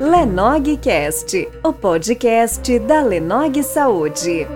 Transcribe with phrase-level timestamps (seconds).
[0.00, 4.46] Lenogcast, o podcast da Lenog Saúde.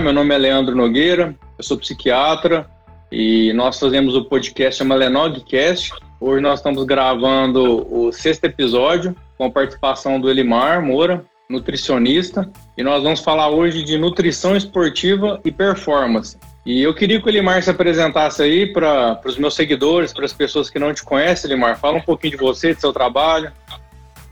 [0.00, 2.68] Meu nome é Leandro Nogueira, eu sou psiquiatra
[3.10, 5.92] e nós fazemos o podcast chama Lenogcast.
[6.20, 12.82] Hoje nós estamos gravando o sexto episódio com a participação do Elimar Moura, nutricionista, e
[12.82, 16.36] nós vamos falar hoje de nutrição esportiva e performance.
[16.64, 20.32] E eu queria que o Elimar se apresentasse aí para os meus seguidores, para as
[20.32, 21.78] pessoas que não te conhecem, Elimar.
[21.78, 23.52] Fala um pouquinho de você, do seu trabalho.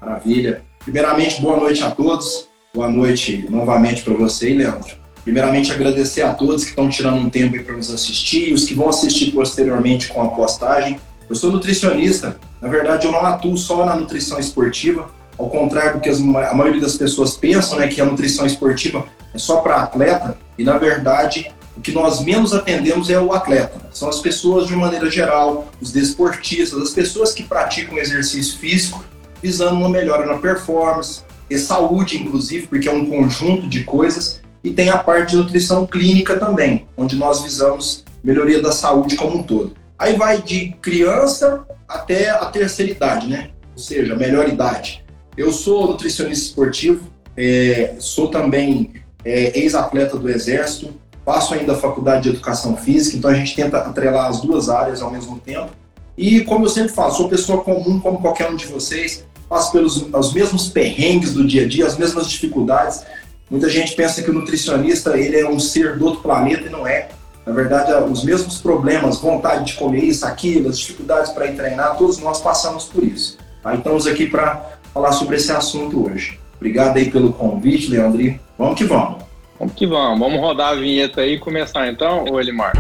[0.01, 0.63] Maravilha.
[0.85, 2.49] Primeiramente, boa noite a todos.
[2.73, 4.95] Boa noite novamente para você, Leandro.
[5.25, 8.89] Primeiramente, agradecer a todos que estão tirando um tempo para nos assistir os que vão
[8.89, 10.99] assistir posteriormente com a postagem.
[11.29, 12.39] Eu sou nutricionista.
[12.61, 15.11] Na verdade, eu não atuo só na nutrição esportiva,
[15.41, 19.07] ao contrário do que as, a maioria das pessoas pensam, né, que a nutrição esportiva
[19.33, 20.37] é só para atleta.
[20.59, 23.81] E, na verdade, o que nós menos atendemos é o atleta.
[23.91, 29.03] São as pessoas de maneira geral, os desportistas, as pessoas que praticam exercício físico,
[29.43, 34.41] visando uma melhora na performance, e saúde, inclusive, porque é um conjunto de coisas.
[34.63, 39.39] E tem a parte de nutrição clínica também, onde nós visamos melhoria da saúde como
[39.39, 39.73] um todo.
[39.99, 43.51] Aí vai de criança até a terceira idade, né?
[43.75, 45.03] Ou seja, melhor idade.
[45.41, 48.93] Eu sou nutricionista esportivo, é, sou também
[49.25, 50.93] é, ex-atleta do Exército,
[51.25, 55.01] faço ainda a faculdade de educação física, então a gente tenta atrelar as duas áreas
[55.01, 55.71] ao mesmo tempo.
[56.15, 60.03] E como eu sempre falo, sou pessoa comum como qualquer um de vocês, passo pelos
[60.13, 63.03] os mesmos perrengues do dia a dia, as mesmas dificuldades.
[63.51, 66.87] Muita gente pensa que o nutricionista ele é um ser do outro planeta e não
[66.87, 67.09] é.
[67.47, 71.97] Na verdade, os mesmos problemas, vontade de comer isso, aquilo, as dificuldades para ir treinar,
[71.97, 73.39] todos nós passamos por isso.
[73.63, 73.75] Tá?
[73.75, 76.39] Então, estamos aqui para falar sobre esse assunto hoje.
[76.57, 78.39] Obrigado aí pelo convite, Leandro.
[78.59, 79.23] Vamos que vamos.
[79.59, 80.19] Vamos que vamos.
[80.19, 82.73] Vamos rodar a vinheta aí e começar então, ô Elimar?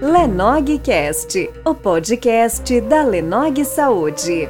[0.00, 4.48] Lenogcast, o podcast da Lenog Saúde.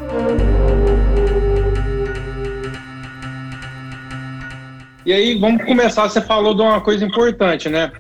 [5.04, 6.08] E aí, vamos começar.
[6.08, 7.90] Você falou de uma coisa importante, né?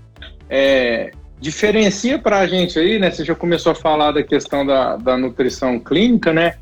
[0.50, 3.10] É, diferencia para a gente aí, né?
[3.10, 6.56] Você já começou a falar da questão da, da nutrição clínica, né?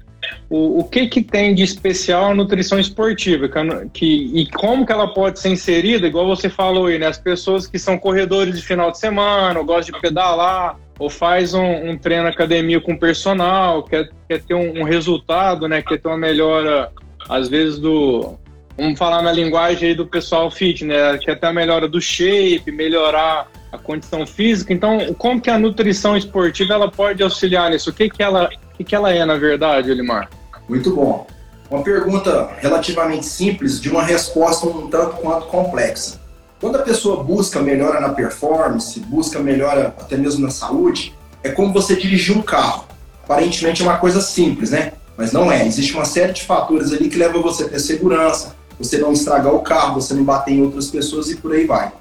[0.49, 4.93] O, o que, que tem de especial a nutrição esportiva que, que, e como que
[4.93, 7.07] ela pode ser inserida, igual você falou aí, né?
[7.07, 11.53] As pessoas que são corredores de final de semana, ou gostam de pedalar, ou faz
[11.53, 15.83] um, um treino academia com personal, quer, quer ter um, um, resultado, né?
[15.83, 16.91] Quer ter uma melhora,
[17.29, 18.39] às vezes, do.
[18.79, 21.19] Vamos falar na linguagem aí do pessoal fit, né?
[21.19, 24.73] Quer ter a melhora do shape, melhorar a condição física.
[24.73, 27.91] Então, como que a nutrição esportiva ela pode auxiliar nisso?
[27.91, 30.31] O que, que ela o que ela é, na verdade, Elimar?
[30.69, 31.27] Muito bom.
[31.71, 36.21] Uma pergunta relativamente simples, de uma resposta um tanto quanto complexa.
[36.61, 41.73] Quando a pessoa busca melhora na performance, busca melhora até mesmo na saúde, é como
[41.73, 42.87] você dirigir um carro.
[43.25, 44.93] Aparentemente é uma coisa simples, né?
[45.17, 45.67] Mas não é.
[45.67, 49.55] Existe uma série de fatores ali que levam você a ter segurança, você não estragar
[49.55, 51.93] o carro, você não bater em outras pessoas e por aí vai.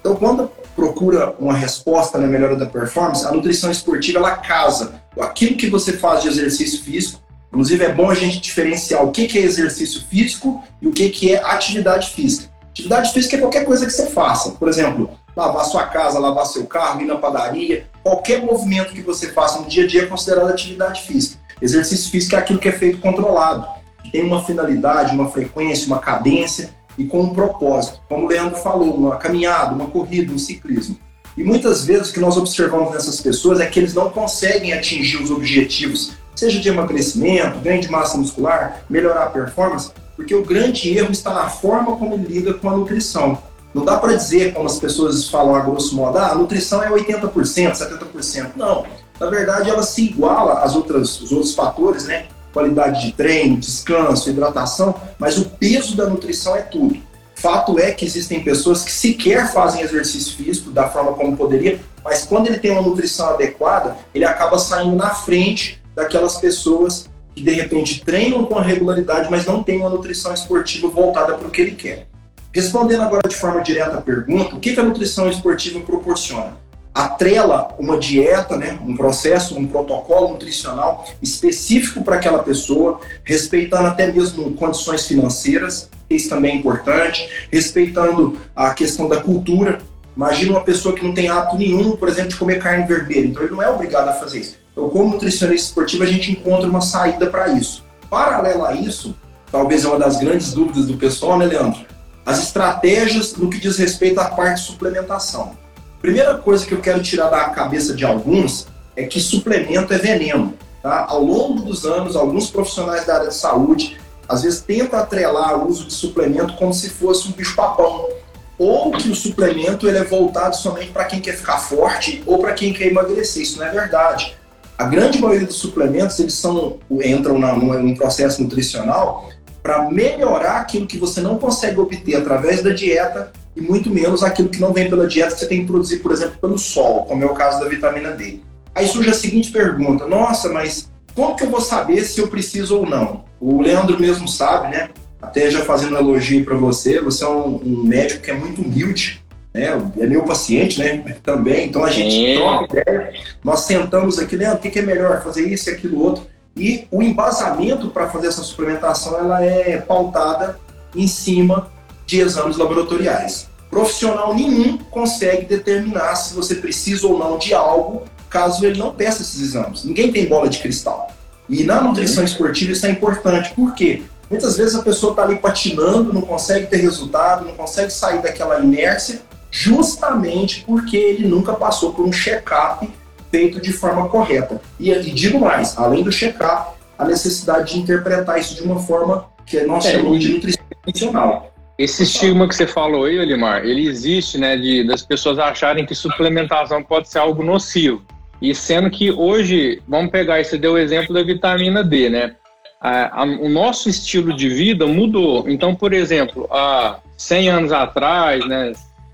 [0.00, 5.56] Então, quando procura uma resposta na melhora da performance, a nutrição esportiva ela casa aquilo
[5.56, 7.22] que você faz de exercício físico.
[7.48, 11.32] Inclusive, é bom a gente diferenciar o que, é exercício físico e o que, que
[11.32, 12.52] é atividade física.
[12.70, 14.50] Atividade física é qualquer coisa que você faça.
[14.52, 17.86] Por exemplo, lavar sua casa, lavar seu carro, ir na padaria.
[18.02, 21.38] Qualquer movimento que você faça no dia a dia é considerado atividade física.
[21.62, 23.68] Exercício físico é aquilo que é feito controlado,
[24.02, 28.00] que tem uma finalidade, uma frequência, uma cadência e com um propósito.
[28.08, 30.98] Como o Leandro falou, uma caminhada, uma corrida, um ciclismo.
[31.36, 35.22] E muitas vezes o que nós observamos nessas pessoas é que eles não conseguem atingir
[35.22, 40.96] os objetivos, seja de emagrecimento, ganho de massa muscular, melhorar a performance, porque o grande
[40.96, 43.38] erro está na forma como ele lida com a nutrição.
[43.74, 46.88] Não dá para dizer, como as pessoas falam a grosso modo, ah, a nutrição é
[46.88, 48.50] 80%, 70%.
[48.54, 48.86] Não.
[49.18, 52.26] Na verdade, ela se iguala às outras, os outros fatores, né?
[52.54, 56.96] Qualidade de treino, descanso, hidratação, mas o peso da nutrição é tudo.
[57.34, 62.24] Fato é que existem pessoas que sequer fazem exercício físico da forma como poderia, mas
[62.24, 67.50] quando ele tem uma nutrição adequada, ele acaba saindo na frente daquelas pessoas que de
[67.50, 71.72] repente treinam com regularidade, mas não têm uma nutrição esportiva voltada para o que ele
[71.72, 72.06] quer.
[72.52, 76.56] Respondendo agora de forma direta à pergunta, o que a nutrição esportiva proporciona?
[76.94, 84.12] Atrela uma dieta, né, um processo, um protocolo nutricional específico para aquela pessoa, respeitando até
[84.12, 89.80] mesmo condições financeiras, isso também é importante, respeitando a questão da cultura.
[90.16, 93.42] Imagina uma pessoa que não tem hábito nenhum, por exemplo, de comer carne vermelha, então
[93.42, 94.56] ele não é obrigado a fazer isso.
[94.70, 97.84] Então, como nutricionista esportivo, a gente encontra uma saída para isso.
[98.08, 99.16] Paralelo a isso,
[99.50, 101.84] talvez é uma das grandes dúvidas do pessoal, né, Leandro?
[102.24, 105.56] as estratégias no que diz respeito à parte de suplementação.
[106.04, 110.52] Primeira coisa que eu quero tirar da cabeça de alguns é que suplemento é veneno.
[110.82, 111.06] Tá?
[111.08, 113.96] Ao longo dos anos, alguns profissionais da área de saúde
[114.28, 118.10] às vezes tentam atrelar o uso de suplemento como se fosse um bicho-papão.
[118.58, 122.52] Ou que o suplemento ele é voltado somente para quem quer ficar forte ou para
[122.52, 123.42] quem quer emagrecer.
[123.42, 124.36] Isso não é verdade.
[124.76, 129.30] A grande maioria dos suplementos eles são, entram na, num processo nutricional
[129.62, 134.48] para melhorar aquilo que você não consegue obter através da dieta e muito menos aquilo
[134.48, 137.22] que não vem pela dieta que você tem que produzir, por exemplo, pelo sol, como
[137.22, 138.40] é o caso da vitamina D.
[138.74, 142.78] Aí surge a seguinte pergunta: nossa, mas como que eu vou saber se eu preciso
[142.78, 143.24] ou não?
[143.40, 144.90] O Leandro mesmo sabe, né?
[145.22, 148.60] Até já fazendo um elogio para você, você é um, um, médico que é muito
[148.60, 149.68] humilde, né?
[149.98, 150.98] É meu paciente, né?
[151.22, 151.68] Também.
[151.68, 152.36] Então a gente é.
[152.36, 153.12] troca ideia.
[153.42, 156.26] Nós sentamos aqui, Leandro, o que, que é melhor fazer isso e aquilo outro.
[156.56, 160.58] E o embasamento para fazer essa suplementação ela é pautada
[160.94, 161.72] em cima
[162.06, 163.48] de exames laboratoriais.
[163.70, 169.22] Profissional nenhum consegue determinar se você precisa ou não de algo caso ele não peça
[169.22, 169.84] esses exames.
[169.84, 171.10] Ninguém tem bola de cristal.
[171.48, 173.52] E na nutrição esportiva isso é importante.
[173.54, 174.02] Por quê?
[174.30, 178.58] Muitas vezes a pessoa está ali patinando, não consegue ter resultado, não consegue sair daquela
[178.60, 182.88] inércia, justamente porque ele nunca passou por um check-up
[183.30, 184.60] feito de forma correta.
[184.80, 189.26] E, e digo mais, além do check-up, a necessidade de interpretar isso de uma forma
[189.46, 191.53] que nós é, chamamos de nutrição funcional.
[191.76, 195.94] Esse estigma que você falou aí, Olimar, ele existe, né, de, das pessoas acharem que
[195.94, 198.02] suplementação pode ser algo nocivo.
[198.40, 202.36] E sendo que hoje, vamos pegar, você deu o exemplo da vitamina D, né?
[202.80, 205.48] A, a, o nosso estilo de vida mudou.
[205.48, 208.72] Então, por exemplo, há 100 anos atrás, né,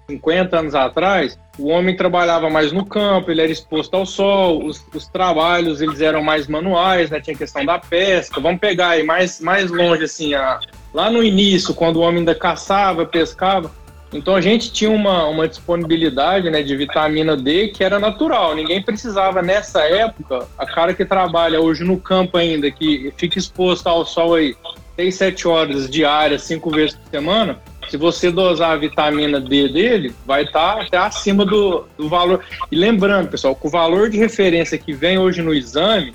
[0.08, 4.84] 50 anos atrás, o homem trabalhava mais no campo, ele era exposto ao sol, os,
[4.94, 8.40] os trabalhos eles eram mais manuais, né, tinha questão da pesca.
[8.40, 10.58] Vamos pegar aí mais, mais longe, assim, a,
[10.92, 13.70] lá no início, quando o homem ainda caçava, pescava,
[14.12, 18.56] então a gente tinha uma, uma disponibilidade né, de vitamina D que era natural.
[18.56, 23.86] Ninguém precisava nessa época, a cara que trabalha hoje no campo ainda, que fica exposto
[23.86, 24.56] ao sol aí
[24.96, 27.58] 6, 7 horas diárias, cinco vezes por semana,
[27.88, 32.44] se você dosar a vitamina D dele, vai estar tá até acima do, do valor.
[32.70, 36.14] E lembrando, pessoal, que o valor de referência que vem hoje no exame,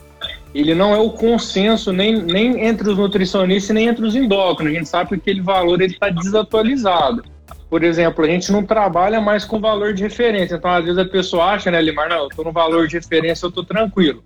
[0.59, 4.73] ele não é o consenso nem, nem entre os nutricionistas nem entre os endócrinos.
[4.73, 7.23] A gente sabe que aquele valor está desatualizado
[7.69, 10.55] por exemplo, a gente não trabalha mais com valor de referência.
[10.55, 13.45] Então, às vezes a pessoa acha, né, Limar, não, eu estou no valor de referência,
[13.45, 14.23] eu estou tranquilo.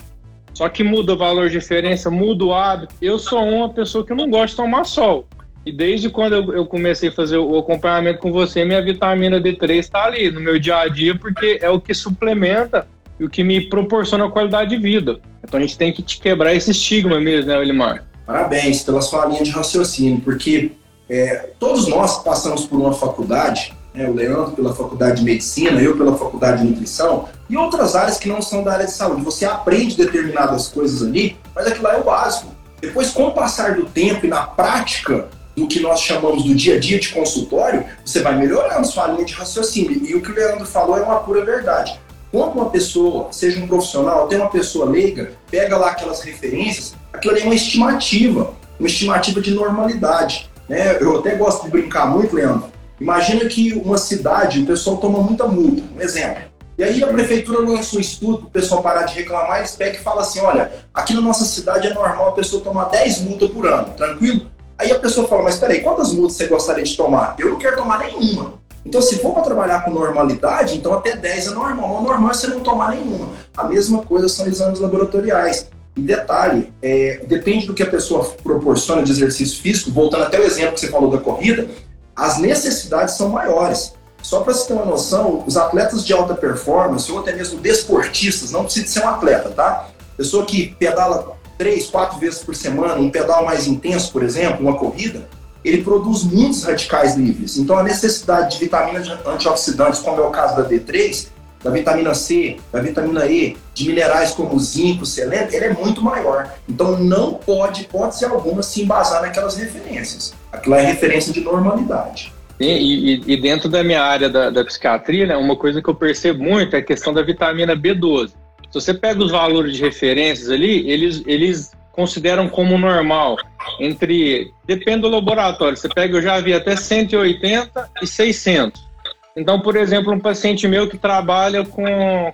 [0.54, 2.94] Só que muda o valor de referência, muda o hábito.
[3.02, 5.26] Eu sou uma pessoa que não gosta de tomar sol.
[5.66, 9.72] E desde quando eu, eu comecei a fazer o acompanhamento com você, minha vitamina D3
[9.78, 12.88] está ali no meu dia a dia, porque é o que suplementa
[13.20, 15.20] e o que me proporciona qualidade de vida.
[15.44, 18.06] Então a gente tem que te quebrar esse estigma mesmo, né, Elimar?
[18.26, 20.72] Parabéns pela sua linha de raciocínio, porque
[21.10, 25.98] é, todos nós passamos por uma faculdade, né, o Leandro pela faculdade de medicina, eu
[25.98, 29.24] pela faculdade de nutrição, e outras áreas que não são da área de saúde.
[29.24, 32.54] Você aprende determinadas coisas ali, mas aquilo lá é o básico.
[32.80, 36.76] Depois, com o passar do tempo e na prática do que nós chamamos do dia
[36.76, 40.06] a dia de consultório, você vai melhorando sua linha de raciocínio.
[40.06, 42.00] E o que o Leandro falou é uma pura verdade.
[42.32, 47.34] Quando uma pessoa, seja um profissional, tem uma pessoa leiga, pega lá aquelas referências, aquilo
[47.34, 50.50] ali é uma estimativa, uma estimativa de normalidade.
[50.68, 50.98] Né?
[51.02, 52.70] Eu até gosto de brincar muito, Leandro.
[53.02, 56.44] Imagina que uma cidade, o pessoal toma muita multa, um exemplo.
[56.78, 60.04] E aí a prefeitura lança um estudo o pessoal parar de reclamar, eles pegam e
[60.04, 63.68] falam assim, olha, aqui na nossa cidade é normal a pessoa tomar 10 multas por
[63.68, 64.48] ano, tranquilo?
[64.78, 67.36] Aí a pessoa fala, mas peraí, quantas multas você gostaria de tomar?
[67.38, 68.59] Eu não quero tomar nenhuma.
[68.86, 71.98] Então, se for para trabalhar com normalidade, então até 10 é normal.
[71.98, 73.30] O normal é você não tomar nenhuma.
[73.56, 75.70] A mesma coisa são exames laboratoriais.
[75.96, 80.44] E detalhe, é, depende do que a pessoa proporciona de exercício físico, voltando até o
[80.44, 81.68] exemplo que você falou da corrida,
[82.16, 83.94] as necessidades são maiores.
[84.22, 88.52] Só para você ter uma noção, os atletas de alta performance, ou até mesmo desportistas,
[88.52, 89.90] não precisa ser um atleta, tá?
[90.18, 94.78] Pessoa que pedala três, quatro vezes por semana, um pedal mais intenso, por exemplo, uma
[94.78, 95.28] corrida,
[95.64, 97.58] ele produz muitos radicais livres.
[97.58, 101.28] Então a necessidade de vitaminas antioxidantes, como é o caso da D3,
[101.64, 106.54] da vitamina C, da vitamina E, de minerais como zinco, selênio, ele é muito maior.
[106.68, 110.34] Então não pode, pode ser alguma, se embasar naquelas referências.
[110.52, 112.34] Aquilo é referência de normalidade.
[112.60, 115.96] E, e, e, dentro da minha área da, da, psiquiatria, né, uma coisa que eu
[115.96, 118.32] percebo muito é a questão da vitamina B12.
[118.70, 123.36] Se você pega os valores de referências ali, eles, eles consideram como normal
[123.78, 128.88] entre, depende do laboratório, você pega, eu já vi até 180 e 600.
[129.36, 131.84] Então, por exemplo, um paciente meu que trabalha com,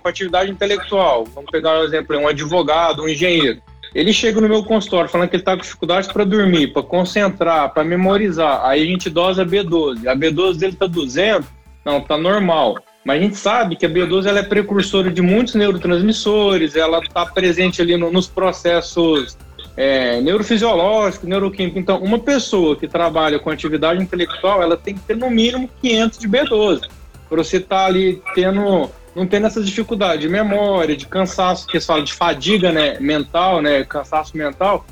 [0.00, 3.60] com atividade intelectual, vamos pegar um exemplo, um advogado, um engenheiro,
[3.92, 7.74] ele chega no meu consultório falando que ele está com dificuldade para dormir, para concentrar,
[7.74, 8.64] para memorizar.
[8.64, 10.06] Aí a gente dosa B12.
[10.06, 11.48] A B12 dele está 200,
[11.84, 12.76] não, está normal.
[13.04, 17.24] Mas a gente sabe que a B12 ela é precursora de muitos neurotransmissores, ela está
[17.24, 19.38] presente ali no, nos processos
[19.76, 21.80] é, neurofisiológicos, neuroquímicos.
[21.80, 26.18] Então, uma pessoa que trabalha com atividade intelectual, ela tem que ter no mínimo 500
[26.18, 26.80] de B12
[27.28, 31.80] para você estar tá ali tendo não tendo essa dificuldade de memória, de cansaço, que
[31.80, 34.84] fala de fadiga né, mental, né, cansaço mental.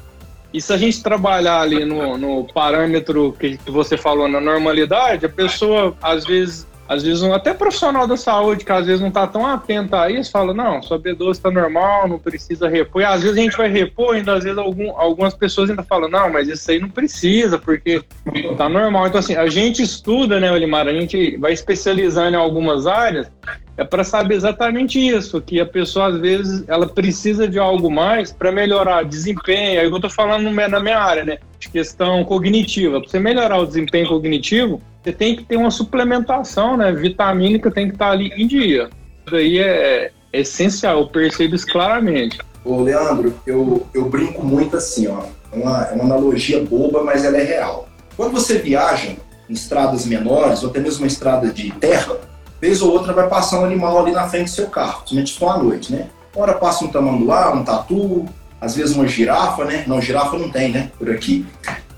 [0.50, 5.26] E se a gente trabalhar ali no, no parâmetro que, que você falou, na normalidade,
[5.26, 9.08] a pessoa, às vezes, às vezes um, até profissional da saúde que às vezes não
[9.08, 13.02] está tão atento a isso, fala, não, sua B12 está normal, não precisa repor.
[13.02, 16.08] E às vezes a gente vai repor, ainda às vezes algum, algumas pessoas ainda falam,
[16.08, 18.02] não, mas isso aí não precisa, porque
[18.34, 19.06] está normal.
[19.06, 23.30] Então assim, a gente estuda, né, Olimar, a gente vai especializando em algumas áreas,
[23.76, 28.32] é para saber exatamente isso, que a pessoa às vezes ela precisa de algo mais
[28.32, 29.80] para melhorar desempenho.
[29.80, 33.00] Aí eu estou falando na minha área, né, de questão cognitiva.
[33.00, 36.92] Para você melhorar o desempenho cognitivo, você tem que ter uma suplementação, né?
[36.92, 38.88] Vitamínica tem que estar ali em dia.
[39.24, 42.38] Isso daí é, é essencial, eu percebo isso claramente.
[42.64, 45.24] Ô, Leandro, eu, eu brinco muito assim, ó.
[45.52, 47.88] É uma, é uma analogia boba, mas ela é real.
[48.16, 49.10] Quando você viaja
[49.48, 52.16] em estradas menores, ou até mesmo uma estrada de terra,
[52.60, 55.48] vez ou outra vai passar um animal ali na frente do seu carro, principalmente for
[55.48, 56.08] à noite, né?
[56.34, 58.26] Uma hora passa um tamanduá, um tatu,
[58.60, 59.84] às vezes uma girafa, né?
[59.86, 60.90] Não, girafa não tem, né?
[60.98, 61.46] Por aqui.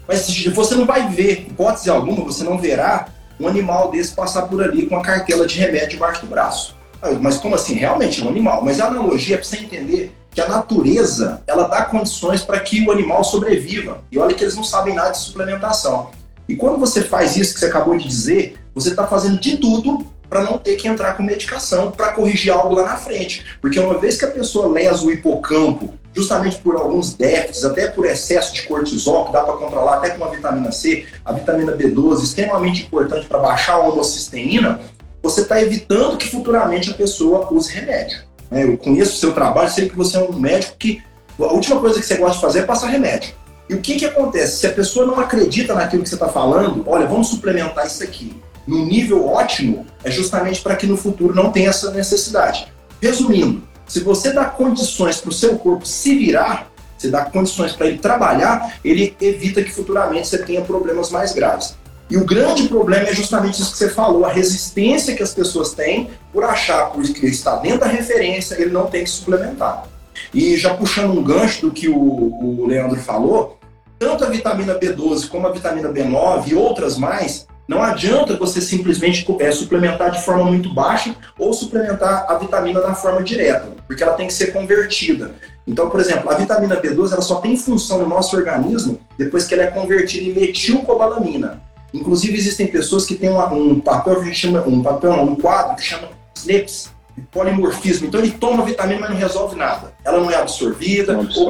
[0.07, 3.09] Mas você não vai ver, hipótese alguma, você não verá
[3.39, 6.77] um animal desse passar por ali com uma cartela de remédio debaixo do braço.
[7.21, 7.75] Mas como assim?
[7.75, 8.65] Realmente é um animal.
[8.65, 12.87] Mas a analogia é para você entender que a natureza ela dá condições para que
[12.87, 14.03] o animal sobreviva.
[14.11, 16.11] E olha que eles não sabem nada de suplementação.
[16.49, 20.07] E quando você faz isso que você acabou de dizer, você está fazendo de tudo
[20.28, 23.45] para não ter que entrar com medicação para corrigir algo lá na frente.
[23.61, 28.06] Porque uma vez que a pessoa lesa o hipocampo, justamente por alguns déficits, até por
[28.06, 32.23] excesso de cortisol, que dá para controlar até com a vitamina C, a vitamina B12,
[32.23, 34.80] extremamente importante para baixar a homocisteína,
[35.23, 38.18] você está evitando que futuramente a pessoa use remédio.
[38.50, 38.64] Né?
[38.64, 41.02] Eu conheço o seu trabalho, sei que você é um médico que
[41.38, 43.35] a última coisa que você gosta de fazer é passar remédio.
[43.68, 44.59] E o que, que acontece?
[44.59, 48.40] Se a pessoa não acredita naquilo que você está falando, olha, vamos suplementar isso aqui
[48.67, 52.73] no nível ótimo, é justamente para que no futuro não tenha essa necessidade.
[53.01, 57.87] Resumindo, se você dá condições para o seu corpo se virar, você dá condições para
[57.87, 61.77] ele trabalhar, ele evita que futuramente você tenha problemas mais graves.
[62.09, 65.73] E o grande problema é justamente isso que você falou, a resistência que as pessoas
[65.73, 69.87] têm por achar que ele está dentro da referência, ele não tem que suplementar.
[70.33, 73.59] E já puxando um gancho do que o, o Leandro falou,
[73.99, 79.27] tanto a vitamina B12 como a vitamina B9 e outras mais, não adianta você simplesmente
[79.41, 84.15] é, suplementar de forma muito baixa ou suplementar a vitamina na forma direta, porque ela
[84.15, 85.35] tem que ser convertida.
[85.67, 89.55] Então, por exemplo, a vitamina B12 ela só tem função no nosso organismo depois que
[89.55, 91.61] ela é convertida em metilcobalamina.
[91.93, 95.83] Inclusive, existem pessoas que têm uma, um papel, gente chama, um papel, um quadro que
[95.83, 96.93] chama SNPs,
[97.33, 98.07] polimorfismo.
[98.07, 99.93] Então, ele toma vitamina, mas não resolve nada.
[100.05, 101.49] Ela não é absorvida, não ou,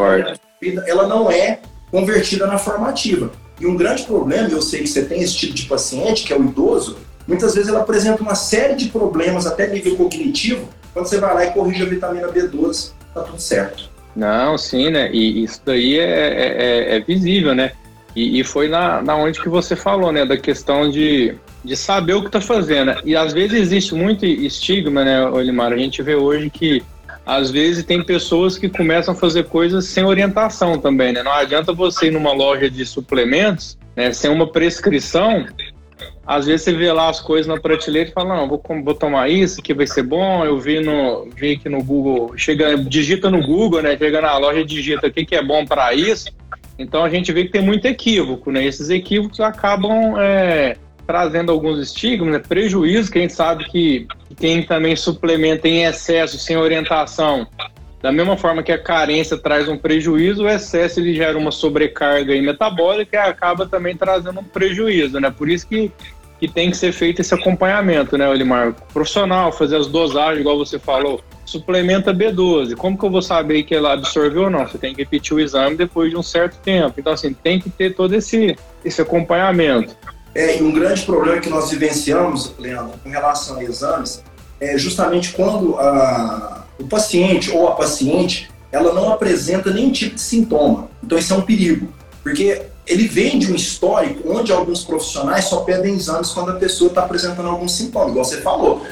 [0.87, 1.59] ela não é
[1.91, 3.31] convertida na formativa.
[3.61, 6.39] E um grande problema, eu sei que você tem esse tipo de paciente, que é
[6.39, 11.19] o idoso, muitas vezes ela apresenta uma série de problemas, até nível cognitivo, quando você
[11.19, 13.91] vai lá e corrige a vitamina B12, tá tudo certo.
[14.15, 15.11] Não, sim, né?
[15.13, 17.73] E isso daí é, é, é, é visível, né?
[18.15, 20.25] E, e, foi na, na onde que você falou, né?
[20.25, 22.95] Da questão de, de saber o que tá fazendo.
[23.05, 25.71] E às vezes existe muito estigma, né, Olimar?
[25.71, 26.83] A gente vê hoje que
[27.27, 31.25] às vezes tem pessoas que começam a fazer coisas sem orientação também, né?
[31.25, 35.45] Não adianta você ir numa loja de suplementos, né, sem uma prescrição,
[36.25, 39.31] às vezes você vê lá as coisas na prateleira e fala, não, vou, vou tomar
[39.31, 43.41] isso, que vai ser bom, eu vi, no, vi aqui no Google, chega, digita no
[43.45, 46.29] Google, né, chega na loja digita o que, que é bom para isso,
[46.79, 50.77] então a gente vê que tem muito equívoco, né, esses equívocos acabam é,
[51.07, 56.39] trazendo alguns estigmas, né, prejuízos, que a gente sabe que quem também suplementa em excesso,
[56.39, 57.47] sem orientação,
[58.03, 62.41] da mesma forma que a carência traz um prejuízo, o excesso ele gera uma sobrecarga
[62.41, 65.31] metabólica e acaba também trazendo um prejuízo, né?
[65.31, 65.91] Por isso que,
[66.39, 68.75] que tem que ser feito esse acompanhamento, né, Olimar?
[68.93, 72.77] Profissional, fazer as dosagens, igual você falou, suplementa B12.
[72.77, 74.67] Como que eu vou saber que ela absorveu ou não?
[74.67, 76.95] Você tem que repetir o exame depois de um certo tempo.
[76.99, 79.97] Então, assim, tem que ter todo esse, esse acompanhamento.
[80.37, 84.23] É, e um grande problema que nós vivenciamos, Leandro, com relação a exames,
[84.61, 90.21] é justamente quando a, o paciente ou a paciente ela não apresenta nenhum tipo de
[90.21, 90.91] sintoma.
[91.03, 91.89] Então isso é um perigo,
[92.23, 96.89] porque ele vem de um histórico onde alguns profissionais só pedem exames quando a pessoa
[96.89, 98.83] está apresentando algum sintoma, igual você falou.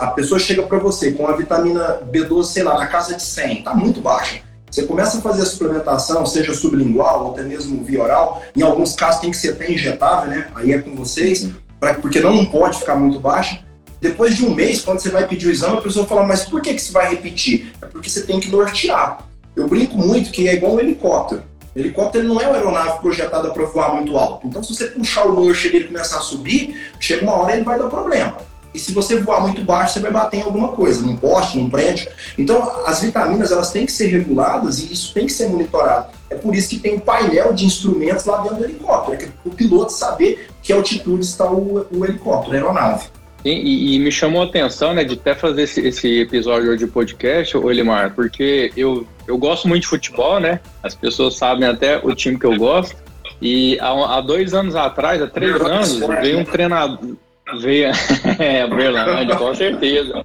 [0.00, 3.58] A pessoa chega para você com a vitamina B12, sei lá, na casa de 100,
[3.60, 4.40] está muito baixa.
[4.72, 8.94] Você começa a fazer a suplementação, seja sublingual ou até mesmo via oral, em alguns
[8.94, 10.48] casos tem que ser até injetável, né?
[10.54, 11.46] Aí é com vocês,
[11.78, 13.62] pra, porque não pode ficar muito baixa.
[14.00, 16.62] Depois de um mês, quando você vai pedir o exame, a pessoa fala, mas por
[16.62, 17.70] que, que você vai repetir?
[17.82, 19.28] É porque você tem que nortear.
[19.54, 21.42] Eu brinco muito que é igual um helicóptero.
[21.76, 24.46] O helicóptero não é uma aeronave projetada para voar muito alto.
[24.46, 27.62] Então, se você puxar o lanche e ele começar a subir, chega uma hora ele
[27.62, 28.38] vai dar problema.
[28.74, 31.68] E se você voar muito baixo, você vai bater em alguma coisa, num poste, num
[31.68, 32.08] prédio.
[32.38, 36.06] Então, as vitaminas elas têm que ser reguladas e isso tem que ser monitorado.
[36.30, 39.50] É por isso que tem um painel de instrumentos lá dentro do helicóptero, é o
[39.50, 43.08] piloto saber que altitude está o, o helicóptero, a aeronave.
[43.44, 47.56] E, e, me chamou a atenção, né, de até fazer esse, esse episódio de podcast,
[47.56, 50.60] o Elimar, porque eu, eu gosto muito de futebol, né?
[50.80, 52.96] As pessoas sabem até o time que eu gosto.
[53.40, 57.16] E há, há dois anos atrás, há três anos, veio um treinador.
[57.60, 57.90] Veio.
[58.38, 60.24] é, Berlândia, com certeza.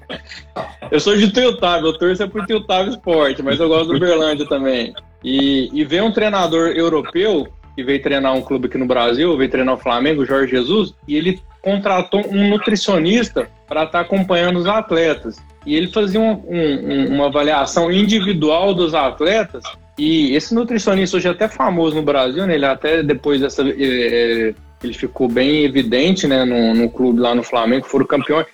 [0.90, 4.94] Eu sou de Tiltávio, eu torço por Tiltávio Esporte, mas eu gosto do Berlândia também.
[5.24, 9.52] E, e veio um treinador europeu que veio treinar um clube aqui no Brasil, veio
[9.52, 14.58] treinar o Flamengo, o Jorge Jesus, e ele contratou um nutricionista para estar tá acompanhando
[14.58, 15.38] os atletas.
[15.66, 19.64] E ele fazia um, um, uma avaliação individual dos atletas.
[19.98, 22.56] E esse nutricionista hoje é até famoso no Brasil, né?
[22.56, 23.64] Ele até depois dessa.
[23.68, 24.54] É,
[24.84, 28.46] ele ficou bem evidente né, no, no clube lá no Flamengo, foram campeões.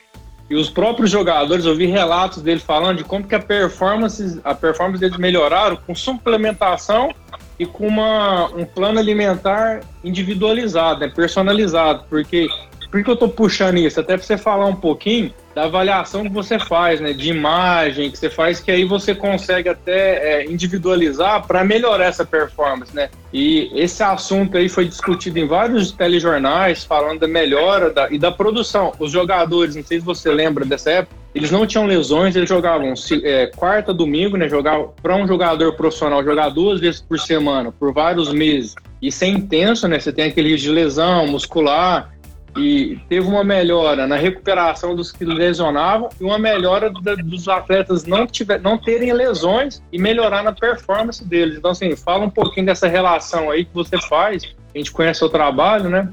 [0.50, 4.54] E os próprios jogadores, eu vi relatos dele falando de como que a performance, a
[4.54, 7.14] performance deles melhoraram com suplementação
[7.58, 12.48] e com uma, um plano alimentar individualizado, né, personalizado, porque
[12.94, 14.00] por que eu tô puxando isso?
[14.00, 17.12] Até para você falar um pouquinho da avaliação que você faz, né?
[17.12, 22.24] De imagem que você faz, que aí você consegue até é, individualizar para melhorar essa
[22.24, 23.10] performance, né?
[23.34, 28.32] E esse assunto aí foi discutido em vários telejornais, falando da melhora da, e da
[28.32, 28.94] produção.
[29.00, 32.94] Os jogadores, não sei se você lembra dessa época, eles não tinham lesões, eles jogavam
[33.24, 34.48] é, quarta, domingo, né?
[34.48, 38.76] Jogavam para um jogador profissional jogar duas vezes por semana, por vários meses.
[39.02, 40.00] Isso é intenso, né?
[40.00, 42.14] Você tem aquele risco de lesão muscular,
[42.58, 48.28] e teve uma melhora na recuperação dos que lesionavam e uma melhora dos atletas não,
[48.28, 51.58] tiver, não terem lesões e melhorar na performance deles.
[51.58, 54.44] Então, assim, fala um pouquinho dessa relação aí que você faz.
[54.74, 56.10] A gente conhece o trabalho, né?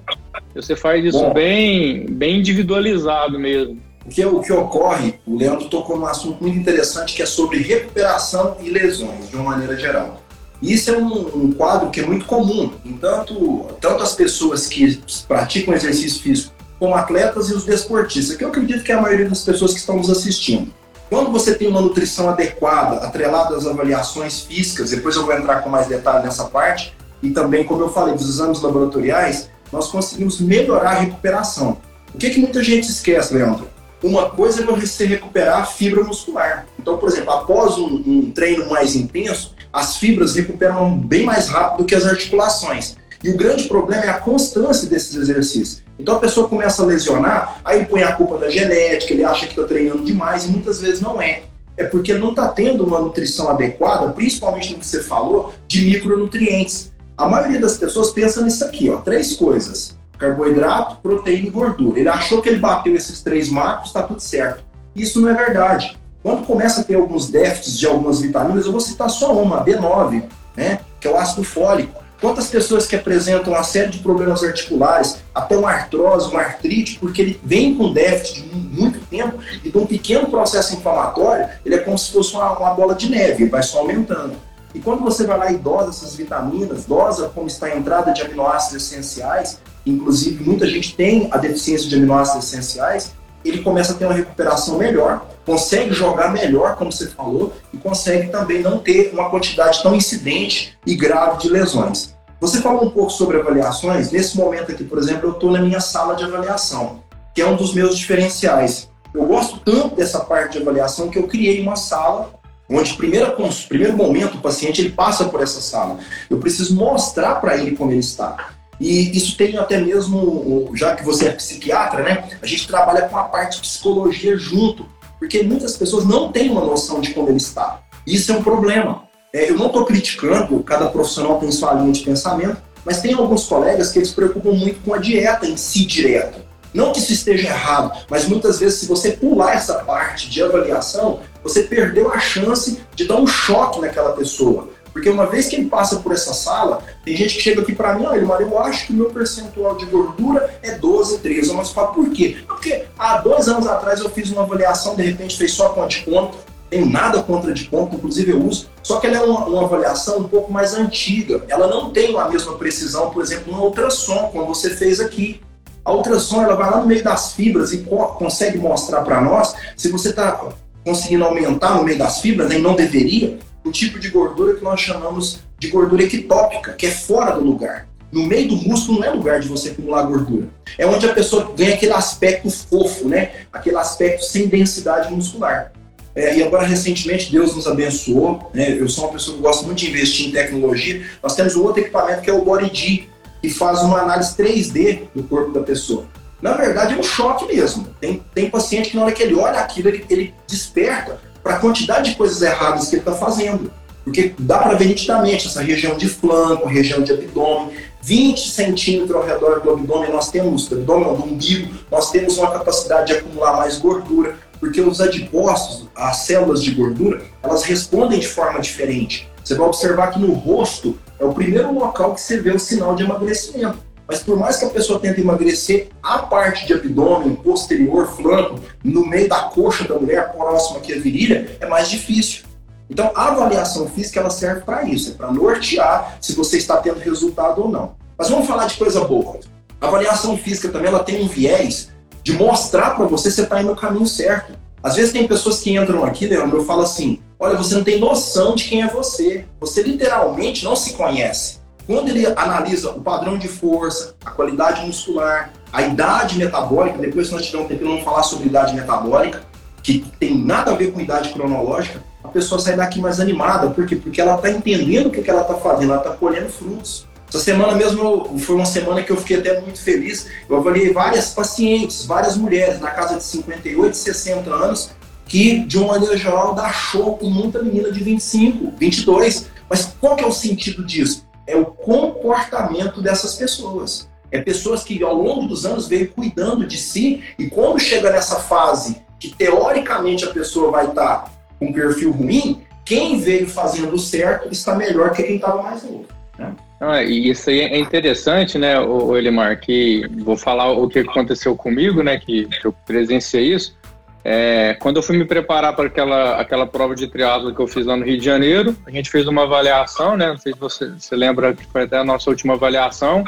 [0.55, 3.81] Você faz isso Bom, bem, bem individualizado mesmo.
[4.05, 7.59] O que, o que ocorre, o Leandro tocou num assunto muito interessante que é sobre
[7.59, 10.21] recuperação e lesões, de uma maneira geral.
[10.63, 12.71] Isso é um, um, quadro que é muito comum
[13.01, 18.49] tanto, tanto as pessoas que praticam exercício físico como atletas e os desportistas, que eu
[18.49, 20.73] acredito que é a maioria das pessoas que estão nos assistindo.
[21.11, 25.69] Quando você tem uma nutrição adequada, atrelada às avaliações físicas, depois eu vou entrar com
[25.69, 30.93] mais detalhe nessa parte, e também, como eu falei, dos exames laboratoriais, nós conseguimos melhorar
[30.93, 31.79] a recuperação.
[32.15, 33.69] O que, que muita gente esquece, Leandro?
[34.03, 36.67] Uma coisa é você recuperar a fibra muscular.
[36.79, 41.79] Então, por exemplo, após um, um treino mais intenso, as fibras recuperam bem mais rápido
[41.79, 42.97] do que as articulações.
[43.23, 45.83] E o grande problema é a constância desses exercícios.
[45.99, 49.53] Então a pessoa começa a lesionar, aí põe a culpa da genética, ele acha que
[49.53, 51.43] está treinando demais e muitas vezes não é.
[51.77, 56.91] É porque não está tendo uma nutrição adequada, principalmente no que você falou, de micronutrientes.
[57.17, 62.01] A maioria das pessoas pensa nisso aqui, ó, três coisas: carboidrato, proteína e gordura.
[62.01, 64.65] Ele achou que ele bateu esses três macros, está tudo certo.
[64.97, 66.00] Isso não é verdade.
[66.23, 69.65] Quando começa a ter alguns déficits de algumas vitaminas, eu vou citar só uma, a
[69.65, 70.25] B9,
[70.57, 72.01] né, que é o ácido fólico.
[72.21, 77.23] Quantas pessoas que apresentam uma série de problemas articulares, até uma artrose, uma artrite, porque
[77.23, 81.79] ele vem com déficit de muito tempo e de um pequeno processo inflamatório, ele é
[81.79, 84.35] como se fosse uma, uma bola de neve, vai só aumentando.
[84.75, 88.21] E quando você vai lá e dosa essas vitaminas, dosa como está a entrada de
[88.21, 93.13] aminoácidos essenciais, inclusive muita gente tem a deficiência de aminoácidos essenciais,
[93.45, 98.29] ele começa a ter uma recuperação melhor, consegue jogar melhor, como você falou, e consegue
[98.29, 102.15] também não ter uma quantidade tão incidente e grave de lesões.
[102.41, 104.11] Você falou um pouco sobre avaliações.
[104.11, 107.03] Nesse momento aqui, por exemplo, eu estou na minha sala de avaliação,
[107.35, 108.89] que é um dos meus diferenciais.
[109.13, 113.35] Eu gosto tanto dessa parte de avaliação que eu criei uma sala onde primeiro,
[113.69, 115.99] primeiro momento o paciente ele passa por essa sala.
[116.31, 118.51] Eu preciso mostrar para ele como ele está.
[118.81, 122.31] E isso tem até mesmo, já que você é psiquiatra, né?
[122.41, 124.87] A gente trabalha com a parte de psicologia junto,
[125.19, 127.83] porque muitas pessoas não têm uma noção de como ele está.
[128.07, 129.05] Isso é um problema.
[129.33, 133.45] É, eu não estou criticando, cada profissional tem sua linha de pensamento, mas tem alguns
[133.45, 136.41] colegas que eles se preocupam muito com a dieta em si direto.
[136.73, 141.21] Não que isso esteja errado, mas muitas vezes, se você pular essa parte de avaliação,
[141.43, 144.71] você perdeu a chance de dar um choque naquela pessoa.
[144.93, 147.95] Porque uma vez que ele passa por essa sala, tem gente que chega aqui para
[147.95, 151.51] mim, olha, eu acho que o meu percentual de gordura é 12, 13.
[151.51, 152.39] Eu falo, por quê?
[152.47, 156.39] Porque há dois anos atrás eu fiz uma avaliação, de repente fez só com anticonto,
[156.71, 160.19] tenho nada contra de ponto, inclusive eu uso, só que ela é uma, uma, avaliação
[160.19, 161.43] um pouco mais antiga.
[161.49, 165.41] Ela não tem a mesma precisão, por exemplo, no ultrassom, como você fez aqui.
[165.85, 169.55] A ultrassom ela vai lá no meio das fibras e co consegue mostrar para nós
[169.77, 170.49] se você está
[170.85, 174.65] conseguindo aumentar no meio das fibras, né, e não deveria, o tipo de gordura que
[174.65, 177.87] nós chamamos de gordura ectópica, que é fora do lugar.
[178.11, 180.49] No meio do músculo não é lugar de você acumular gordura.
[180.77, 183.31] É onde a pessoa ganha aquele aspecto fofo, né?
[183.53, 185.73] Aquele aspecto sem densidade muscular.
[186.15, 188.51] É, e agora, recentemente, Deus nos abençoou.
[188.53, 188.73] Né?
[188.73, 191.07] Eu sou uma pessoa que gosta muito de investir em tecnologia.
[191.23, 193.09] Nós temos um outro equipamento que é o BodyD,
[193.41, 196.05] que faz uma análise 3D do corpo da pessoa.
[196.43, 197.87] Na verdade, é um choque mesmo.
[198.01, 201.21] Tem, tem paciente que, na hora que ele olha aquilo, ele, ele desperta
[201.51, 203.73] para a quantidade de coisas erradas que ele está fazendo.
[204.05, 207.71] Porque dá para ver nitidamente essa região de flanco, região de abdômen,
[208.03, 212.51] 20 centímetros ao redor do abdômen, nós temos, do abdômen, do umbigo, nós temos uma
[212.53, 218.29] capacidade de acumular mais gordura, porque os adipócitos, as células de gordura, elas respondem de
[218.29, 219.29] forma diferente.
[219.45, 222.95] Você vai observar que no rosto é o primeiro local que você vê o sinal
[222.95, 223.79] de emagrecimento.
[224.11, 229.07] Mas por mais que a pessoa tente emagrecer, a parte de abdômen, posterior, flanco, no
[229.07, 232.43] meio da coxa da mulher, próxima aqui à virilha, é mais difícil.
[232.91, 236.99] Então, a avaliação física ela serve para isso, é para nortear se você está tendo
[236.99, 237.95] resultado ou não.
[238.19, 239.39] Mas vamos falar de coisa boa.
[239.81, 241.91] A avaliação física também ela tem um viés
[242.25, 244.59] de mostrar para você se você está indo no caminho certo.
[244.83, 248.01] Às vezes tem pessoas que entram aqui, Leandro, eu falo assim: olha, você não tem
[248.01, 249.45] noção de quem é você.
[249.61, 251.60] Você literalmente não se conhece.
[251.87, 257.45] Quando ele analisa o padrão de força, a qualidade muscular, a idade metabólica, depois nós
[257.47, 259.43] tivermos um tempo, vamos falar sobre idade metabólica,
[259.83, 263.71] que tem nada a ver com idade cronológica, a pessoa sai daqui mais animada.
[263.71, 263.97] Por quê?
[263.97, 267.09] Porque ela está entendendo o que, que ela está fazendo, ela está colhendo frutos.
[267.29, 270.27] Essa semana mesmo foi uma semana que eu fiquei até muito feliz.
[270.49, 274.91] Eu avaliei várias pacientes, várias mulheres na casa de 58, 60 anos,
[275.27, 279.47] que de uma maneira geral dá show com muita menina de 25, 22.
[279.69, 281.25] Mas qual que é o sentido disso?
[281.51, 284.09] É o comportamento dessas pessoas.
[284.31, 288.37] É pessoas que ao longo dos anos veio cuidando de si e quando chega nessa
[288.37, 294.49] fase que teoricamente a pessoa vai estar com um perfil ruim, quem veio fazendo certo
[294.51, 296.07] está melhor que quem estava mais novo.
[296.39, 296.55] Né?
[296.81, 301.55] Ah, e isso aí é interessante, né, o Elimar, que vou falar o que aconteceu
[301.55, 303.79] comigo, né, que, que eu presenciei isso.
[304.25, 307.87] É, quando eu fui me preparar para aquela, aquela prova de triatlo que eu fiz
[307.87, 310.91] lá no Rio de Janeiro, a gente fez uma avaliação, né, não sei se você,
[310.91, 313.25] você lembra que foi até a nossa última avaliação,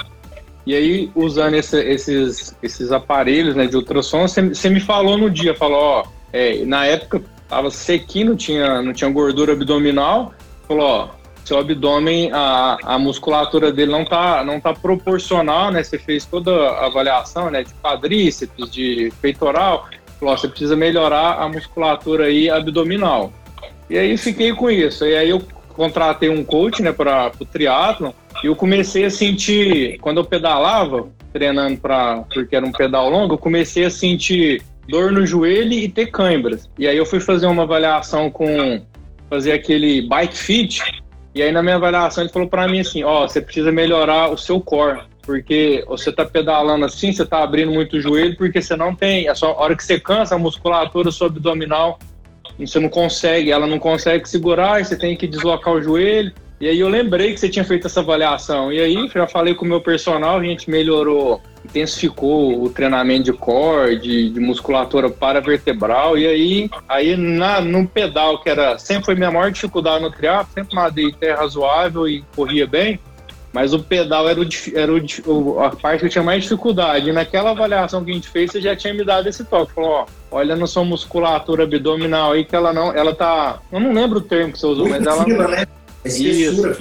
[0.67, 5.55] e aí, usando esse, esses, esses aparelhos né, de ultrassom, você me falou no dia,
[5.55, 10.33] falou, ó, é, na época tava sequinho, não tinha, não tinha gordura abdominal,
[10.69, 11.09] falou, ó,
[11.45, 15.83] seu abdômen, a, a musculatura dele não tá, não tá proporcional, né?
[15.83, 17.65] Você fez toda a avaliação, né?
[17.65, 19.89] De quadríceps, de peitoral,
[20.23, 23.33] falou, você precisa melhorar a musculatura aí abdominal.
[23.91, 25.05] E aí fiquei com isso.
[25.05, 25.43] E aí eu
[25.75, 31.09] contratei um coach, né, para o triatlo e eu comecei a sentir, quando eu pedalava,
[31.33, 35.89] treinando para porque era um pedal longo, eu comecei a sentir dor no joelho e
[35.89, 36.69] ter câimbras.
[36.79, 38.81] E aí eu fui fazer uma avaliação com
[39.29, 40.83] fazer aquele bike fit.
[41.35, 44.31] E aí na minha avaliação ele falou para mim assim, ó, oh, você precisa melhorar
[44.31, 48.61] o seu core, porque você tá pedalando assim, você tá abrindo muito o joelho, porque
[48.61, 51.99] você não tem, a, sua, a hora que você cansa a musculatura sua abdominal,
[52.59, 56.33] você não consegue, ela não consegue segurar, você tem que deslocar o joelho.
[56.61, 58.73] E aí eu lembrei que você tinha feito essa avaliação.
[58.73, 63.33] E aí já falei com o meu personal, a gente melhorou, intensificou o treinamento de
[63.33, 66.17] core, de, de musculatura paravertebral.
[66.17, 70.53] E aí, aí na, no pedal, que era sempre foi minha maior dificuldade no triatlo,
[70.55, 73.01] sempre nadei terra razoável e corria bem.
[73.53, 74.93] Mas o pedal era, o, era
[75.27, 77.11] o, a parte que eu tinha mais dificuldade.
[77.11, 79.75] E naquela avaliação que a gente fez, você já tinha me dado esse toque.
[79.75, 83.93] Falou, ó, olha na sua musculatura abdominal aí que ela não, ela tá, eu não
[83.93, 85.67] lembro o termo que você usou, Muito mas ela né?
[86.05, 86.77] Espessura,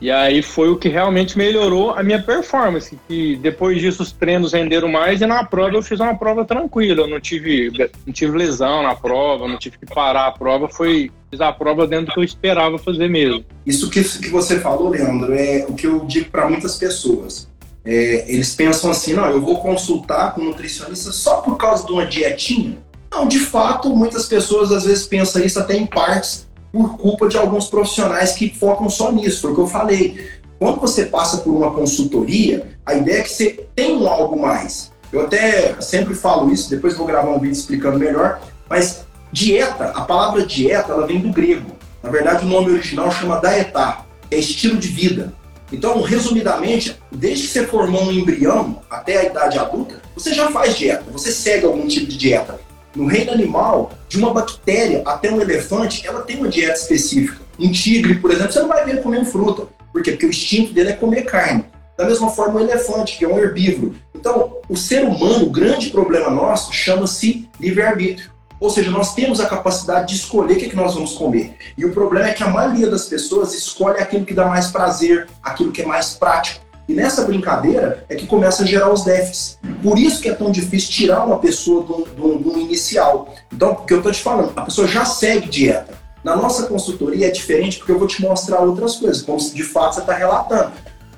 [0.00, 2.98] E aí foi o que realmente melhorou a minha performance.
[3.06, 7.02] Que depois disso os treinos renderam mais e na prova eu fiz uma prova tranquila.
[7.02, 7.70] Eu não tive,
[8.06, 10.68] não tive lesão na prova, não tive que parar a prova.
[10.68, 13.44] Foi fiz a prova dentro do que eu esperava fazer mesmo.
[13.66, 17.48] Isso que, que você falou, Leandro, é o que eu digo para muitas pessoas.
[17.84, 21.92] É, eles pensam assim, não, eu vou consultar com um nutricionista só por causa de
[21.92, 22.78] uma dietinha.
[23.10, 27.36] Não, de fato, muitas pessoas às vezes pensam isso até em partes por culpa de
[27.36, 29.42] alguns profissionais que focam só nisso.
[29.42, 30.28] Foi o que eu falei.
[30.58, 34.92] Quando você passa por uma consultoria, a ideia é que você tem um algo mais.
[35.12, 40.02] Eu até sempre falo isso, depois vou gravar um vídeo explicando melhor, mas dieta, a
[40.02, 41.72] palavra dieta, ela vem do grego.
[42.02, 45.34] Na verdade, o nome original chama daetá, é estilo de vida.
[45.72, 50.76] Então, resumidamente, desde que você formou um embrião até a idade adulta, você já faz
[50.76, 52.60] dieta, você segue algum tipo de dieta.
[52.94, 57.40] No reino animal, de uma bactéria até um elefante, ela tem uma dieta específica.
[57.58, 59.68] Um tigre, por exemplo, você não vai ver ele comendo fruta.
[59.92, 60.12] Por quê?
[60.12, 61.64] Porque o instinto dele é comer carne.
[61.96, 63.94] Da mesma forma, o elefante, que é um herbívoro.
[64.14, 68.30] Então, o ser humano, o grande problema nosso, chama-se livre-arbítrio.
[68.58, 71.54] Ou seja, nós temos a capacidade de escolher o que, é que nós vamos comer.
[71.78, 75.28] E o problema é que a maioria das pessoas escolhe aquilo que dá mais prazer,
[75.42, 76.60] aquilo que é mais prático.
[76.90, 79.60] E nessa brincadeira é que começa a gerar os déficits.
[79.80, 83.32] Por isso que é tão difícil tirar uma pessoa do, do, do inicial.
[83.52, 85.94] Então, o que eu estou te falando, a pessoa já segue dieta.
[86.24, 89.94] Na nossa consultoria é diferente porque eu vou te mostrar outras coisas, como de fato
[89.94, 90.72] você está relatando.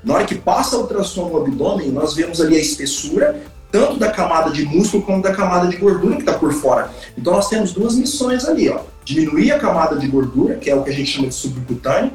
[0.05, 4.11] Na hora que passa a ultrassom no abdômen, nós vemos ali a espessura, tanto da
[4.11, 6.91] camada de músculo como da camada de gordura que está por fora.
[7.17, 8.81] Então nós temos duas missões ali, ó.
[9.07, 12.13] Diminuir a camada de gordura, que é o que a gente chama de subcutâneo,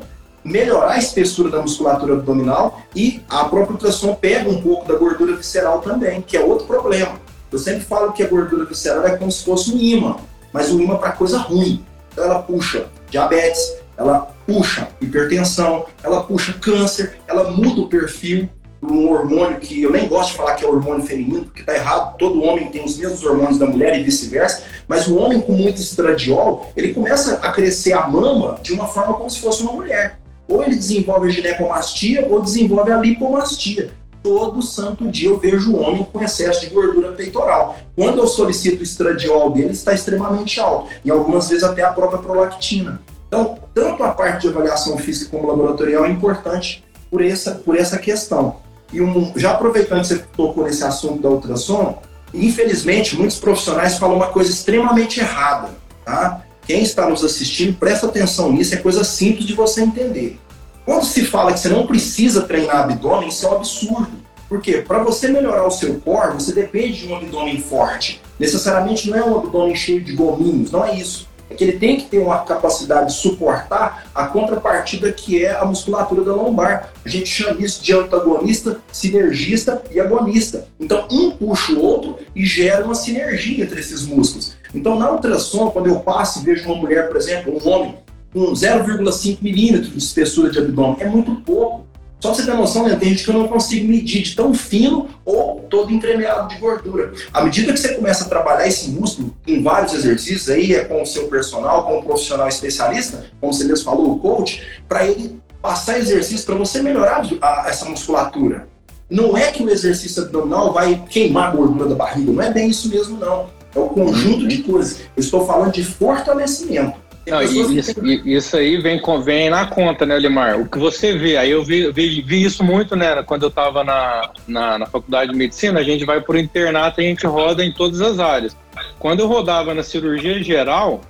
[0.47, 5.35] melhorar a espessura da musculatura abdominal e a própria ultrassom pega um pouco da gordura
[5.35, 7.19] visceral também, que é outro problema.
[7.51, 10.15] Eu sempre falo que a gordura visceral é como se fosse um imã,
[10.53, 11.83] mas um imã para coisa ruim.
[12.11, 18.49] Então ela puxa diabetes, ela puxa hipertensão, ela puxa câncer, ela muda o perfil
[18.81, 22.15] um hormônio que eu nem gosto de falar que é hormônio feminino, porque está errado,
[22.17, 25.81] todo homem tem os mesmos hormônios da mulher e vice-versa, mas o homem com muito
[25.81, 30.19] estradiol, ele começa a crescer a mama de uma forma como se fosse uma mulher.
[30.47, 33.91] Ou ele desenvolve a ginecomastia ou desenvolve a lipomastia.
[34.23, 37.77] Todo santo dia eu vejo o homem com excesso de gordura peitoral.
[37.95, 40.89] Quando eu solicito o estradiol dele, está extremamente alto.
[41.03, 43.01] E algumas vezes até a própria prolactina.
[43.27, 47.97] Então, tanto a parte de avaliação física como laboratorial é importante por essa, por essa
[47.97, 48.57] questão.
[48.91, 52.01] E um, já aproveitando que você tocou nesse assunto da ultrassom,
[52.33, 55.69] infelizmente muitos profissionais falam uma coisa extremamente errada,
[56.05, 56.41] tá?
[56.67, 60.37] Quem está nos assistindo, presta atenção nisso, é coisa simples de você entender.
[60.83, 64.11] Quando se fala que você não precisa treinar abdômen, isso é um absurdo.
[64.49, 64.83] Por quê?
[64.85, 68.21] Para você melhorar o seu core, você depende de um abdômen forte.
[68.37, 71.97] Necessariamente não é um abdômen cheio de gominhos, não é isso é que ele tem
[71.97, 76.91] que ter uma capacidade de suportar a contrapartida que é a musculatura da lombar.
[77.05, 80.67] A gente chama isso de antagonista, sinergista e agonista.
[80.79, 84.56] Então, um puxa o outro e gera uma sinergia entre esses músculos.
[84.73, 87.95] Então, na ultrassom, quando eu passo e vejo uma mulher, por exemplo, um homem
[88.33, 91.85] com 0,5 milímetros de espessura de abdômen, é muito pouco.
[92.19, 95.07] Só você ter noção, né, tem gente que eu não consigo medir de tão fino
[95.23, 97.13] ou todo entremeado de gordura.
[97.31, 101.03] À medida que você começa a trabalhar esse músculo em vários exercícios, aí é com
[101.03, 105.39] o seu personal, com o profissional especialista, como você mesmo falou, o coach, para ele
[105.61, 108.67] passar exercício para você melhorar a, essa musculatura.
[109.09, 112.69] Não é que o exercício abdominal vai queimar a gordura da barriga, não é bem
[112.69, 113.47] isso mesmo, não.
[113.77, 115.01] É o conjunto de coisas.
[115.15, 116.97] Eu estou falando de fortalecimento.
[117.27, 120.59] Não, isso, isso, aí vem, vem na conta, né, Limar?
[120.59, 123.83] O que você vê, aí eu vi, vi, vi isso muito, né, quando eu estava
[123.83, 127.65] na, na, na, faculdade de medicina, a gente vai por internato e a gente roda
[127.65, 128.55] em todas as áreas.
[128.97, 131.01] Quando eu rodava na cirurgia geral,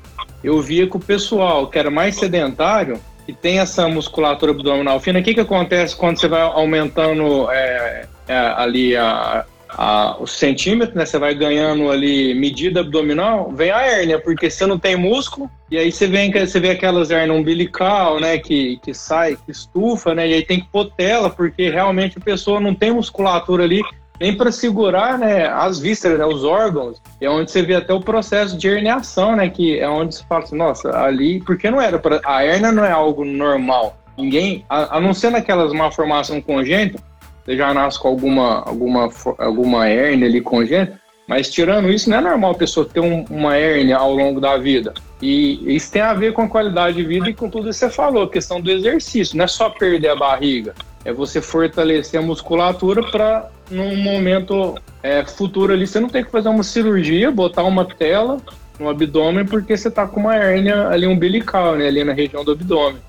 [0.44, 5.20] eu via que o pessoal que era mais sedentário e tem essa musculatura abdominal fina,
[5.20, 10.98] o que, que acontece quando você vai aumentando é, é, ali a, a, o centímetro,
[10.98, 11.06] né?
[11.06, 15.78] Você vai ganhando ali medida abdominal, vem a hérnia, porque você não tem músculo, e
[15.78, 18.38] aí você vem, você vê aquelas hérnias umbilical, né?
[18.38, 20.28] Que, que sai, que estufa, né?
[20.28, 23.82] E aí tem que pôr tela, porque realmente a pessoa não tem musculatura ali
[24.20, 27.02] nem para segurar né, as vísceras, né, os órgãos.
[27.22, 29.50] É onde você vê até o processo de herniação, né?
[29.50, 31.40] Que é onde se fala assim, nossa, ali.
[31.42, 32.20] Porque não era para.
[32.26, 33.98] A hérnia não é algo normal.
[34.18, 37.00] Ninguém, a, a não ser naquelas malformações congênitas,
[37.48, 42.22] você já nasce com alguma, alguma, alguma hérnia ali congênita, mas tirando isso, não é
[42.22, 44.94] normal a pessoa ter um, uma hérnia ao longo da vida.
[45.22, 47.90] E isso tem a ver com a qualidade de vida e com tudo que você
[47.90, 49.38] falou, a questão do exercício.
[49.38, 55.24] Não é só perder a barriga, é você fortalecer a musculatura para, num momento é,
[55.24, 58.40] futuro ali, você não ter que fazer uma cirurgia, botar uma tela
[58.78, 62.52] no abdômen, porque você está com uma hérnia ali umbilical, né, ali na região do
[62.52, 63.02] abdômen.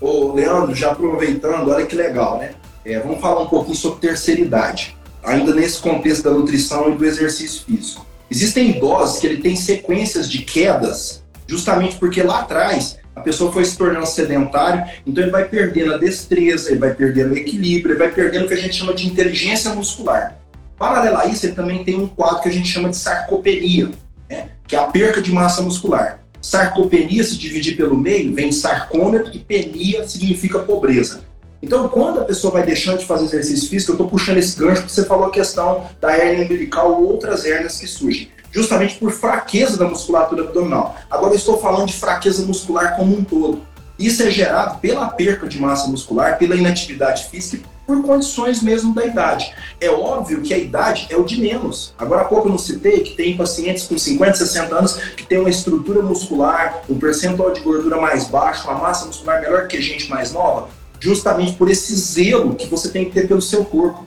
[0.00, 2.50] Ô, Leandro, já aproveitando, olha que legal, né?
[2.86, 7.04] É, vamos falar um pouquinho sobre terceira idade, ainda nesse contexto da nutrição e do
[7.04, 8.06] exercício físico.
[8.30, 13.64] Existem idosos que ele tem sequências de quedas, justamente porque lá atrás a pessoa foi
[13.64, 17.98] se tornando sedentário, então ele vai perdendo a destreza, ele vai perdendo o equilíbrio, ele
[17.98, 20.38] vai perdendo o que a gente chama de inteligência muscular.
[20.78, 23.90] Paralelo a isso, ele também tem um quadro que a gente chama de sarcopenia,
[24.30, 24.50] né?
[24.64, 26.20] que é a perca de massa muscular.
[26.40, 31.25] Sarcopenia se dividir pelo meio, vem sarcômetro e penia significa pobreza.
[31.62, 34.82] Então, quando a pessoa vai deixando de fazer exercício físico, eu estou puxando esse gancho
[34.82, 39.10] porque você falou a questão da hernia umbilical ou outras hernias que surgem, justamente por
[39.10, 40.96] fraqueza da musculatura abdominal.
[41.10, 43.62] Agora, eu estou falando de fraqueza muscular como um todo.
[43.98, 49.06] Isso é gerado pela perca de massa muscular, pela inatividade física por condições mesmo da
[49.06, 49.54] idade.
[49.80, 51.94] É óbvio que a idade é o de menos.
[51.96, 55.38] Agora há pouco eu não citei que tem pacientes com 50, 60 anos que tem
[55.38, 60.10] uma estrutura muscular, um percentual de gordura mais baixo, uma massa muscular melhor que gente
[60.10, 60.68] mais nova,
[61.00, 64.06] justamente por esse zelo que você tem que ter pelo seu corpo.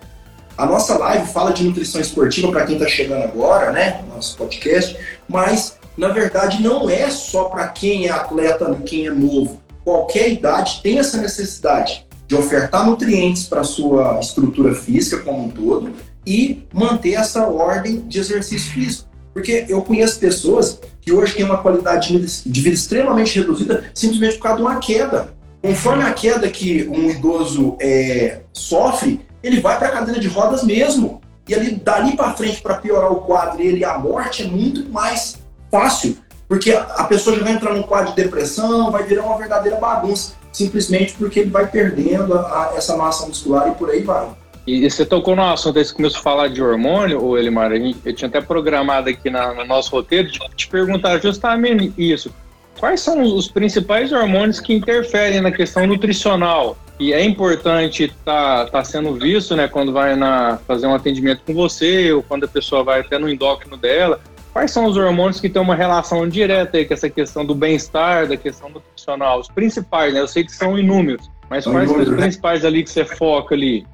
[0.58, 4.04] A nossa live fala de nutrição esportiva para quem está chegando agora, né?
[4.14, 4.98] Nosso podcast,
[5.28, 9.62] mas na verdade não é só para quem é atleta, quem é novo.
[9.84, 15.94] Qualquer idade tem essa necessidade de ofertar nutrientes para sua estrutura física como um todo
[16.26, 19.10] e manter essa ordem de exercício físico.
[19.34, 24.44] Porque eu conheço pessoas que hoje têm uma qualidade de vida extremamente reduzida simplesmente por
[24.44, 25.34] causa de uma queda.
[25.62, 30.64] Conforme a queda que um idoso é, sofre, ele vai para a cadeira de rodas
[30.64, 31.22] mesmo.
[31.48, 35.38] E ali, dali para frente, para piorar o quadro e a morte é muito mais
[35.72, 36.18] fácil.
[36.48, 40.40] Porque a pessoa já vai entrar num quadro de depressão, vai virar uma verdadeira bagunça
[40.52, 44.28] simplesmente porque ele vai perdendo a, a, essa massa muscular e por aí vai.
[44.68, 48.14] E, você tocou no assunto aí, você começou a falar de hormônio, ô Elimar, eu
[48.14, 52.32] tinha até programado aqui na, no nosso roteiro de te perguntar justamente isso.
[52.80, 56.78] Quais são os principais hormônios que interferem na questão nutricional?
[57.00, 61.42] E é importante estar tá, tá sendo visto, né, quando vai na, fazer um atendimento
[61.46, 64.20] com você, ou quando a pessoa vai até no endócrino dela,
[64.52, 68.28] Quais são os hormônios que têm uma relação direta aí com essa questão do bem-estar,
[68.28, 69.40] da questão nutricional?
[69.40, 70.20] Os principais, né?
[70.20, 72.18] Eu sei que são inúmeros, mas são quais são os né?
[72.18, 73.86] principais ali que você foca ali?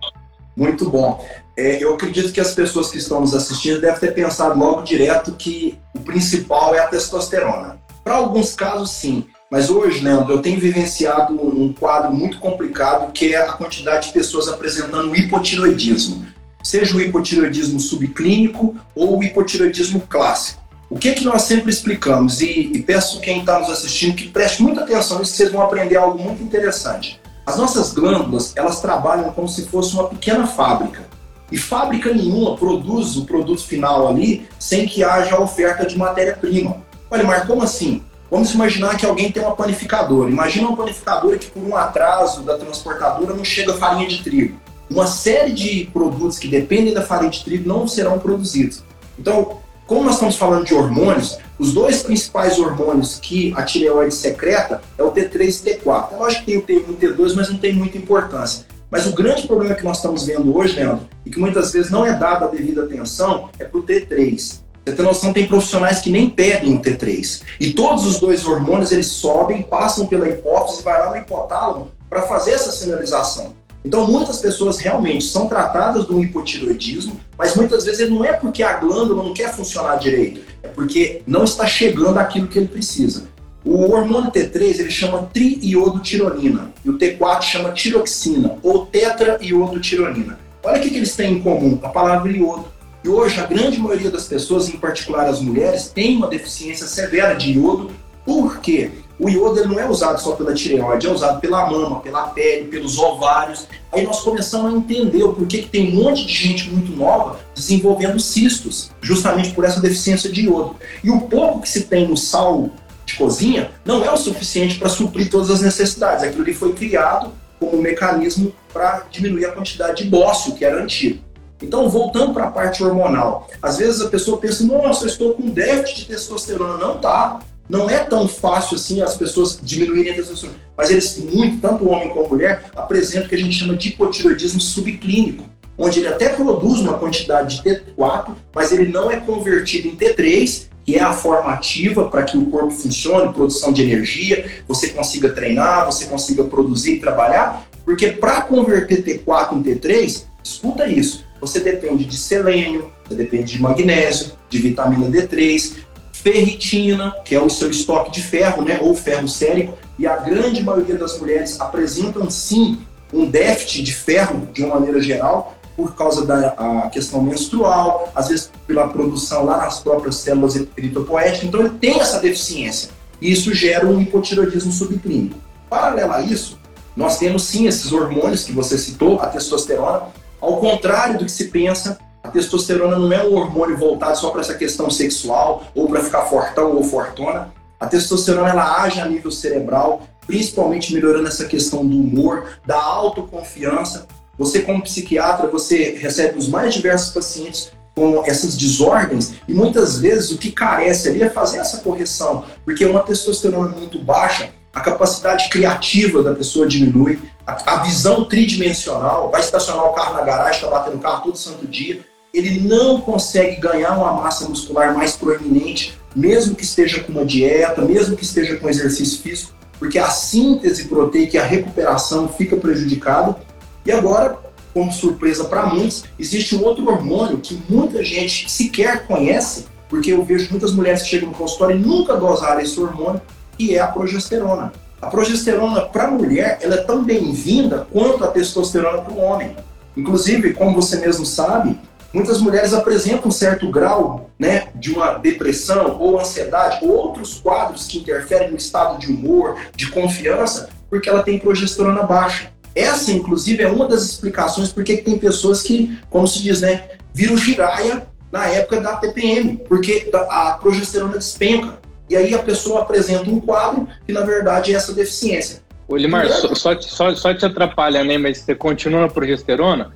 [0.55, 1.23] Muito bom.
[1.57, 5.33] É, eu acredito que as pessoas que estão nos assistindo devem ter pensado logo direto
[5.33, 7.77] que o principal é a testosterona.
[8.05, 9.25] Para alguns casos, sim.
[9.51, 14.13] Mas hoje, Leandro, eu tenho vivenciado um quadro muito complicado que é a quantidade de
[14.13, 16.25] pessoas apresentando hipotiroidismo
[16.65, 20.63] seja o hipotireoidismo subclínico ou o hipotireoidismo clássico.
[20.89, 24.29] O que, é que nós sempre explicamos, e, e peço quem está nos assistindo que
[24.29, 27.21] preste muita atenção nisso, vocês vão aprender algo muito interessante.
[27.45, 31.03] As nossas glândulas, elas trabalham como se fosse uma pequena fábrica.
[31.51, 36.77] E fábrica nenhuma produz o produto final ali sem que haja oferta de matéria-prima.
[37.15, 38.03] Olha, mas como assim?
[38.29, 40.29] Vamos imaginar que alguém tem uma panificadora.
[40.29, 45.07] Imagina uma panificadora que por um atraso da transportadora não chega farinha de trigo uma
[45.07, 48.83] série de produtos que dependem da farinha de trigo não serão produzidos.
[49.17, 54.81] Então, como nós estamos falando de hormônios, os dois principais hormônios que a tireoide secreta
[54.97, 56.13] é o T3 e T4.
[56.13, 58.65] É lógico que tem o T1 e o T2, mas não tem muita importância.
[58.89, 62.05] Mas o grande problema que nós estamos vendo hoje, Leandro, e que muitas vezes não
[62.05, 64.61] é dada a devida atenção, é para o T3.
[64.85, 67.41] Você tem noção, tem profissionais que nem pedem o T3.
[67.59, 72.21] E todos os dois hormônios, eles sobem, passam pela hipófise, vai lá no hipotálamo para
[72.21, 73.53] fazer essa sinalização.
[73.83, 78.73] Então, muitas pessoas realmente são tratadas do hipotiroidismo, mas muitas vezes não é porque a
[78.73, 83.27] glândula não quer funcionar direito, é porque não está chegando aquilo que ele precisa.
[83.63, 90.39] O hormônio T3 ele chama triiodotironina e o T4 chama tiroxina ou tetraiodotironina.
[90.63, 92.74] Olha o que, que eles têm em comum, a palavra iodo.
[93.05, 97.35] E hoje a grande maioria das pessoas, em particular as mulheres, tem uma deficiência severa
[97.35, 97.91] de iodo.
[98.25, 98.89] Por quê?
[99.19, 102.97] O iodo não é usado só pela tireoide, é usado pela mama, pela pele, pelos
[102.97, 103.67] ovários.
[103.91, 107.39] Aí nós começamos a entender o porquê que tem um monte de gente muito nova
[107.53, 110.75] desenvolvendo cistos, justamente por essa deficiência de iodo.
[111.03, 112.71] E o pouco que se tem no sal
[113.05, 116.23] de cozinha não é o suficiente para suprir todas as necessidades.
[116.23, 120.81] Aquilo ali foi criado como um mecanismo para diminuir a quantidade de bócio que era
[120.81, 121.24] antigo.
[121.61, 125.49] Então, voltando para a parte hormonal, às vezes a pessoa pensa, nossa, eu estou com
[125.49, 126.77] déficit de testosterona.
[126.77, 127.39] Não tá.
[127.67, 131.89] Não é tão fácil assim as pessoas diminuírem a testosterona, mas eles, muito, tanto o
[131.89, 135.43] homem como a mulher, apresentam o que a gente chama de hipotiroidismo subclínico,
[135.75, 140.67] onde ele até produz uma quantidade de T4, mas ele não é convertido em T3,
[140.85, 145.29] que é a forma ativa para que o corpo funcione, produção de energia, você consiga
[145.29, 151.59] treinar, você consiga produzir e trabalhar, porque para converter T4 em T3, escuta isso, você
[151.59, 155.73] depende de selênio, você depende de magnésio, de vitamina D3,
[156.11, 160.63] ferritina, que é o seu estoque de ferro, né, ou ferro sérico, e a grande
[160.63, 162.79] maioria das mulheres apresentam sim
[163.13, 168.49] um déficit de ferro de uma maneira geral, por causa da questão menstrual, às vezes
[168.65, 172.89] pela produção lá nas próprias células eritropoéticas, então ele tem essa deficiência.
[173.21, 175.35] E isso gera um hipotiroidismo subclínico.
[175.69, 176.57] Paralelo a isso,
[176.95, 180.03] nós temos sim esses hormônios que você citou, a testosterona,
[180.45, 184.41] ao contrário do que se pensa, a testosterona não é um hormônio voltado só para
[184.41, 187.51] essa questão sexual ou para ficar fortão ou fortona.
[187.79, 194.07] A testosterona ela age a nível cerebral, principalmente melhorando essa questão do humor, da autoconfiança.
[194.37, 200.31] Você como psiquiatra, você recebe os mais diversos pacientes com essas desordens e muitas vezes
[200.31, 205.47] o que carece ali é fazer essa correção, porque uma testosterona muito baixa, a capacidade
[205.47, 207.17] criativa da pessoa diminui,
[207.47, 211.37] a, a visão tridimensional, vai estacionar o carro na garagem, está batendo o carro todo
[211.37, 212.01] santo dia,
[212.33, 217.81] ele não consegue ganhar uma massa muscular mais proeminente, mesmo que esteja com uma dieta,
[217.81, 223.37] mesmo que esteja com exercício físico, porque a síntese proteica e a recuperação fica prejudicada.
[223.85, 224.37] E agora,
[224.73, 230.23] como surpresa para muitos, existe um outro hormônio que muita gente sequer conhece, porque eu
[230.25, 233.21] vejo muitas mulheres que chegam no consultório e nunca dosaram esse hormônio,
[233.57, 234.71] que é a progesterona.
[235.01, 239.55] A progesterona para a mulher ela é tão bem-vinda quanto a testosterona para o homem.
[239.95, 241.79] Inclusive, como você mesmo sabe,
[242.11, 247.87] muitas mulheres apresentam um certo grau né, de uma depressão ou ansiedade, ou outros quadros
[247.87, 252.51] que interferem no estado de humor, de confiança, porque ela tem progesterona baixa.
[252.73, 257.37] Essa, inclusive, é uma das explicações porque tem pessoas que, como se diz, né, viram
[257.37, 261.79] giraia na época da TPM, porque a progesterona despenca.
[262.09, 265.61] E aí a pessoa apresenta um quadro que, na verdade, é essa deficiência.
[265.87, 268.17] Ô, Limar, só, só, só, só te atrapalha, né?
[268.17, 269.91] Mas você continua na progesterona.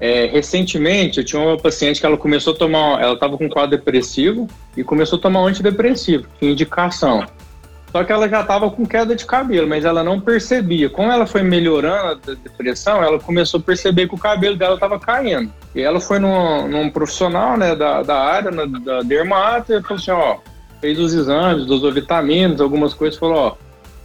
[0.00, 3.48] É, recentemente, eu tinha uma paciente que ela começou a tomar, ela estava com um
[3.48, 7.24] quadro depressivo e começou a tomar um antidepressivo, tinha indicação.
[7.94, 10.90] Só que ela já estava com queda de cabelo, mas ela não percebia.
[10.90, 14.98] Como ela foi melhorando a depressão, ela começou a perceber que o cabelo dela estava
[14.98, 15.52] caindo.
[15.72, 19.96] E ela foi num, num profissional né, da, da área, na, da dermato, e falou
[19.96, 20.38] assim, ó,
[20.84, 23.54] fez os exames, dosou vitaminas, algumas coisas, falou, ó,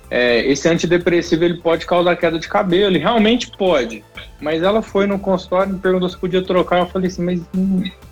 [0.10, 4.02] é, esse antidepressivo ele pode causar queda de cabelo, e realmente pode.
[4.40, 6.80] Mas ela foi no consultório e me perguntou se podia trocar.
[6.80, 7.42] Eu falei assim, mas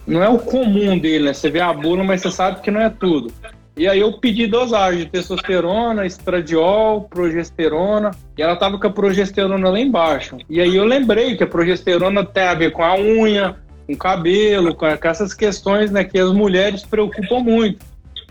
[0.05, 1.34] não é o comum dele, né?
[1.34, 3.32] Você vê a bula, mas você sabe que não é tudo.
[3.78, 9.70] E aí eu pedi dosagem de testosterona, estradiol, progesterona, e ela tava com a progesterona
[9.70, 10.36] lá embaixo.
[10.49, 13.55] E aí eu lembrei que a progesterona tem a ver com a unha,
[13.86, 17.87] com o cabelo, com essas questões né, que as mulheres preocupam muito.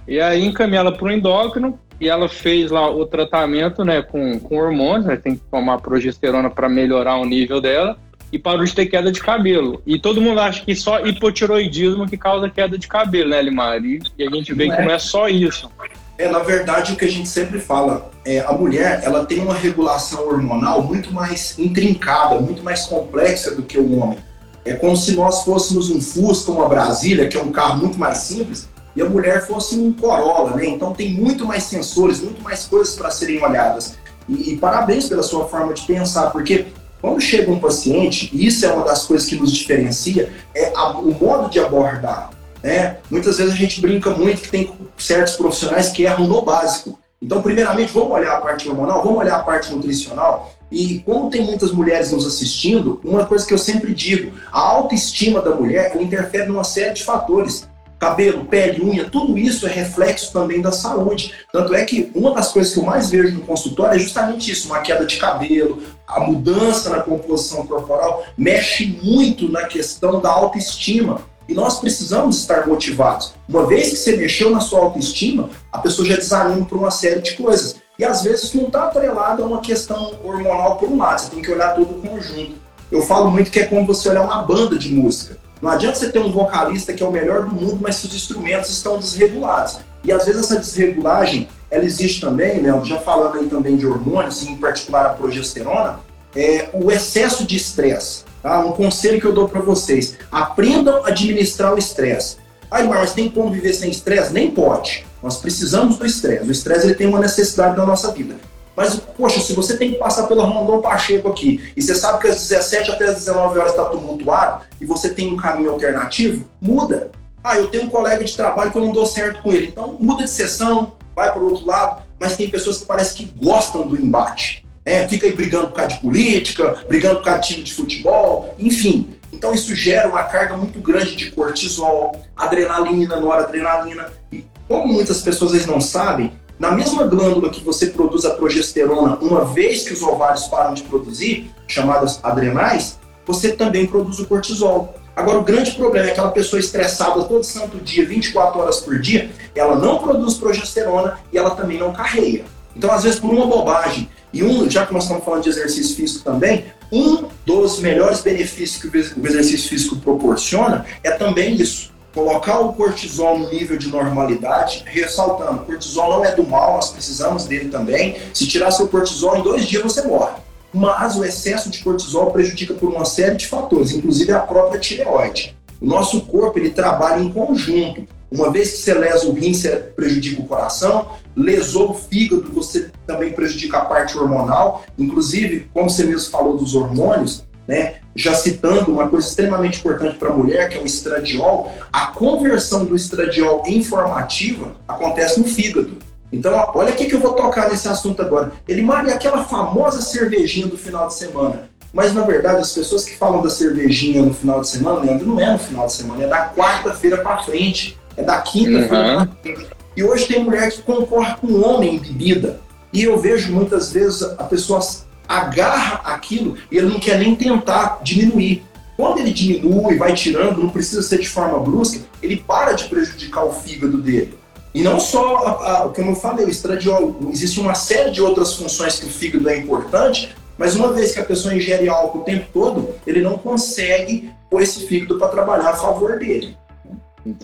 [0.07, 4.39] E aí encaminhei ela para o endócrino e ela fez lá o tratamento né, com,
[4.39, 7.97] com hormônios, né, tem que tomar progesterona para melhorar o nível dela
[8.33, 9.83] e parou de ter queda de cabelo.
[9.87, 13.85] E todo mundo acha que só hipotiroidismo que causa queda de cabelo, né, Limar?
[13.85, 14.85] E, e a gente vê não que é.
[14.85, 15.71] não é só isso.
[16.19, 19.55] É, na verdade, o que a gente sempre fala, é, a mulher ela tem uma
[19.55, 24.19] regulação hormonal muito mais intrincada, muito mais complexa do que o homem.
[24.65, 28.19] É como se nós fôssemos um Fusca, uma Brasília, que é um carro muito mais
[28.19, 30.67] simples, e a mulher fosse um Corolla, né?
[30.67, 33.95] Então tem muito mais sensores, muito mais coisas para serem olhadas.
[34.27, 36.67] E, e, parabéns pela sua forma de pensar, porque
[37.01, 40.91] quando chega um paciente, e isso é uma das coisas que nos diferencia, é a,
[40.91, 42.31] o modo de abordar.
[42.63, 42.97] Né?
[43.11, 46.99] Muitas vezes a gente brinca muito que tem certos profissionais que erram no básico.
[47.23, 50.53] Então, primeiramente, vamos olhar a parte hormonal, vamos olhar a parte nutricional.
[50.71, 55.41] E como tem muitas mulheres nos assistindo, uma coisa que eu sempre digo, a autoestima
[55.41, 57.69] da mulher interfere numa série de fatores
[57.99, 61.33] cabelo, pele, unha, tudo isso é reflexo também da saúde.
[61.53, 64.69] Tanto é que uma das coisas que eu mais vejo no consultório é justamente isso,
[64.69, 71.21] uma queda de cabelo, a mudança na composição corporal mexe muito na questão da autoestima.
[71.49, 73.33] E nós precisamos estar motivados.
[73.49, 77.21] Uma vez que você mexeu na sua autoestima, a pessoa já desanima por uma série
[77.21, 77.77] de coisas.
[77.99, 81.43] E às vezes não está atrelado a uma questão hormonal por um lado, você tem
[81.43, 82.57] que olhar todo o conjunto.
[82.91, 85.39] Eu falo muito que é como você olhar uma banda de música.
[85.61, 88.15] Não adianta você ter um vocalista que é o melhor do mundo, mas se os
[88.15, 89.79] instrumentos estão desregulados.
[90.05, 92.79] E às vezes essa desregulagem, ela existe também, né?
[92.85, 96.01] já falando aí também de hormônios, em particular a progesterona,
[96.35, 98.25] é o excesso de estresse.
[98.43, 98.61] Tá?
[98.61, 102.37] Um conselho que eu dou para vocês: aprendam a administrar o estresse.
[102.71, 104.33] Ai, mas tem como viver sem estresse?
[104.33, 105.07] Nem pode.
[105.23, 106.47] Nós precisamos do estresse.
[106.47, 108.37] O estresse ele tem uma necessidade na nossa vida.
[108.77, 112.29] Mas, poxa, se você tem que passar pela Rondon Pacheco aqui, e você sabe que
[112.29, 117.11] às 17 até às 19 horas está tumultuado, e você tem um caminho alternativo, muda.
[117.43, 119.68] Ah, eu tenho um colega de trabalho que eu não dou certo com ele.
[119.68, 122.03] Então, muda de sessão, vai para o outro lado.
[122.20, 124.66] Mas tem pessoas que parece que gostam do embate.
[124.85, 128.55] É, fica aí brigando por causa de política, brigando por causa de time de futebol,
[128.59, 129.16] enfim.
[129.33, 134.12] Então isso gera uma carga muito grande de cortisol, adrenalina, noradrenalina.
[134.33, 139.45] E como muitas pessoas não sabem, na mesma glândula que você produz a progesterona, uma
[139.45, 144.95] vez que os ovários param de produzir, chamadas adrenais, você também produz o cortisol.
[145.15, 149.31] Agora, o grande problema é aquela pessoa estressada todo santo dia, 24 horas por dia,
[149.55, 152.45] ela não produz progesterona e ela também não carreia.
[152.75, 155.97] Então, às vezes, por uma bobagem, e um, já que nós estamos falando de exercício
[155.97, 162.61] físico também, um dos melhores benefícios que o exercício físico proporciona é também isso colocar
[162.61, 167.69] o cortisol no nível de normalidade, ressaltando, cortisol não é do mal, nós precisamos dele
[167.69, 168.17] também.
[168.33, 170.33] Se tirar seu cortisol, em dois dias você morre.
[170.73, 175.55] Mas o excesso de cortisol prejudica por uma série de fatores, inclusive a própria tireoide.
[175.79, 178.09] O nosso corpo ele trabalha em conjunto.
[178.31, 182.91] Uma vez que você lesa o rim, você prejudica o coração, lesou o fígado, você
[183.07, 184.85] também prejudica a parte hormonal.
[184.99, 187.97] Inclusive, como você mesmo falou dos hormônios, né?
[188.14, 192.85] Já citando uma coisa extremamente importante para a mulher, que é o estradiol, a conversão
[192.85, 195.99] do estradiol em formativa acontece no fígado.
[196.33, 198.53] Então, olha o que eu vou tocar nesse assunto agora.
[198.67, 201.69] Ele é aquela famosa cervejinha do final de semana.
[201.93, 205.41] Mas, na verdade, as pessoas que falam da cervejinha no final de semana, Leandro, não
[205.41, 209.27] é no final de semana, é da quarta-feira para frente, é da quinta-feira uhum.
[209.27, 209.67] para frente.
[209.97, 212.61] E hoje tem mulher que concorre com o homem em bebida.
[212.93, 214.81] E eu vejo muitas vezes a pessoa
[215.29, 218.64] agarra aquilo e ele não quer nem tentar diminuir.
[218.97, 223.45] Quando ele diminui, vai tirando, não precisa ser de forma brusca, ele para de prejudicar
[223.45, 224.39] o fígado dele.
[224.72, 229.07] E não só, como eu falei, o estradiol, existe uma série de outras funções que
[229.07, 232.91] o fígado é importante, mas uma vez que a pessoa ingere álcool o tempo todo,
[233.07, 236.57] ele não consegue pôr esse fígado para trabalhar a favor dele.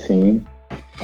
[0.07, 0.45] Sim.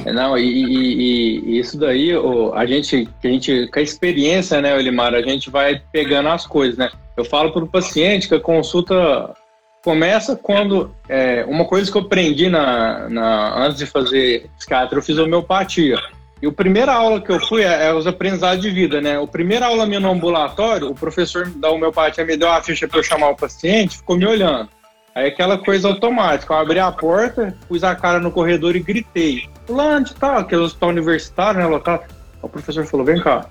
[0.05, 2.11] É, não, e, e, e, isso daí,
[2.53, 6.77] a gente, a gente, com a experiência, né, Elimar, a gente vai pegando as coisas,
[6.77, 6.89] né?
[7.17, 9.35] Eu falo para o paciente que a consulta
[9.83, 10.93] começa quando.
[11.07, 15.97] É, uma coisa que eu aprendi na, na, antes de fazer psiquiatra, eu fiz homeopatia.
[16.41, 19.21] E a primeira aula que eu fui é, é os aprendizados de vida, né?
[19.21, 22.99] A primeira aula minha no ambulatório, o professor da homeopatia me deu uma ficha para
[22.99, 24.69] eu chamar o paciente, ficou me olhando.
[25.15, 29.49] Aí aquela coisa automática, eu abri a porta, pus a cara no corredor e gritei.
[29.65, 32.03] Fulano de tal, que é o hospital universitário, né, lotado.
[32.41, 33.45] O professor falou, vem cá,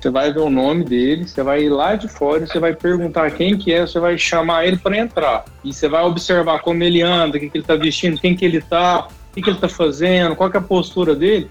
[0.00, 3.30] você vai ver o nome dele, você vai ir lá de fora, você vai perguntar
[3.30, 5.44] quem que é, você vai chamar ele para entrar.
[5.64, 8.44] E você vai observar como ele anda, o que, que ele está vestindo, quem que
[8.44, 11.48] ele está, o que, que ele está fazendo, qual que é a postura dele.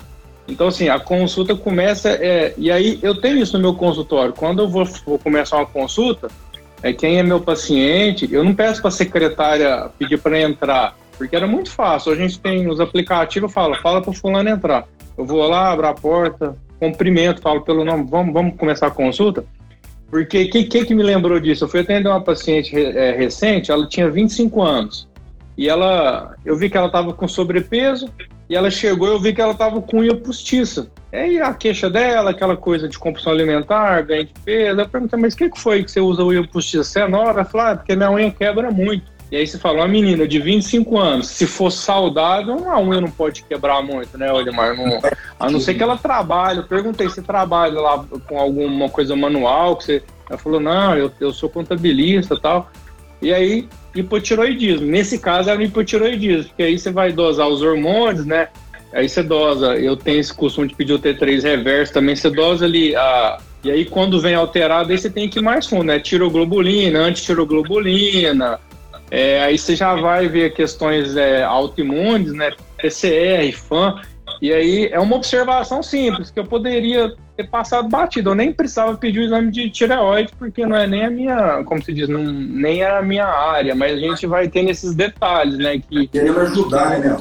[0.47, 2.09] Então, assim, a consulta começa.
[2.09, 4.33] É, e aí, eu tenho isso no meu consultório.
[4.33, 6.29] Quando eu vou, vou começar uma consulta,
[6.83, 11.35] é quem é meu paciente, eu não peço para a secretária pedir para entrar, porque
[11.35, 12.11] era muito fácil.
[12.11, 14.87] A gente tem os aplicativos, fala, fala para fulano entrar.
[15.17, 19.45] Eu vou lá, abro a porta, cumprimento, falo pelo nome, vamos, vamos começar a consulta.
[20.09, 21.63] Porque o que, que, que me lembrou disso?
[21.63, 25.07] Eu fui atender uma paciente é, recente, ela tinha 25 anos.
[25.57, 28.09] E ela, eu vi que ela estava com sobrepeso,
[28.49, 30.91] e ela chegou, eu vi que ela estava com unha postiça.
[31.11, 34.79] Aí a queixa dela, aquela coisa de compulsão alimentar, ganho de peso.
[34.79, 36.83] Eu perguntei, mas o que, que foi que você usa unha postiça?
[36.83, 37.31] Você é nova?
[37.31, 39.15] Ela falou, ah, porque minha unha quebra muito.
[39.31, 43.09] E aí você falou, uma menina de 25 anos, se for saudável, a unha não
[43.09, 44.77] pode quebrar muito, né, Olimar?
[44.77, 45.01] Não,
[45.39, 46.59] a não ser que ela trabalhe.
[46.59, 50.03] Eu perguntei se trabalha lá com alguma coisa manual, que você.
[50.29, 52.69] Ela falou, não, eu, eu sou contabilista e tal.
[53.21, 54.85] E aí hipotiroidismo.
[54.85, 58.49] Nesse caso é um hipotiroidismo, porque aí você vai dosar os hormônios, né?
[58.93, 62.65] Aí você dosa, eu tenho esse costume de pedir o T3 reverso também, você dosa
[62.65, 63.37] ali a.
[63.63, 65.99] E aí, quando vem alterado, aí você tem que ir mais fundo, né?
[65.99, 68.59] Tiroglobulina, antitiroglobulina.
[69.09, 72.51] É, aí você já vai ver questões é, autoimunes, né?
[72.77, 74.01] PCR, FAM.
[74.41, 78.31] E aí é uma observação simples, que eu poderia ter passado batido.
[78.31, 81.83] Eu nem precisava pedir o exame de tireoide, porque não é nem a minha, como
[81.83, 85.79] se diz, não, nem a minha área, mas a gente vai ter nesses detalhes, né?
[85.79, 87.17] Que, Querendo ajudar, né,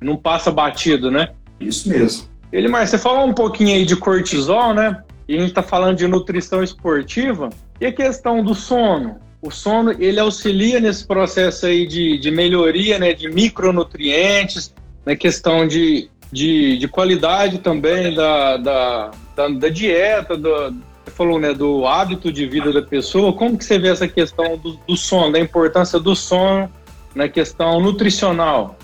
[0.00, 1.30] Não passa batido, né?
[1.60, 2.28] Isso mesmo.
[2.52, 5.02] Ele, mas você falou um pouquinho aí de cortisol, né?
[5.26, 7.50] E a gente está falando de nutrição esportiva.
[7.80, 9.16] E a questão do sono?
[9.42, 13.12] O sono, ele auxilia nesse processo aí de, de melhoria, né?
[13.12, 14.72] De micronutrientes,
[15.04, 20.74] na questão de, de, de qualidade também da, da, da, da dieta, do,
[21.04, 23.32] você falou, né, do hábito de vida da pessoa.
[23.32, 26.68] Como que você vê essa questão do, do sono, da importância do sono
[27.14, 28.76] na questão nutricional?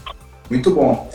[0.48, 1.10] Muito bom.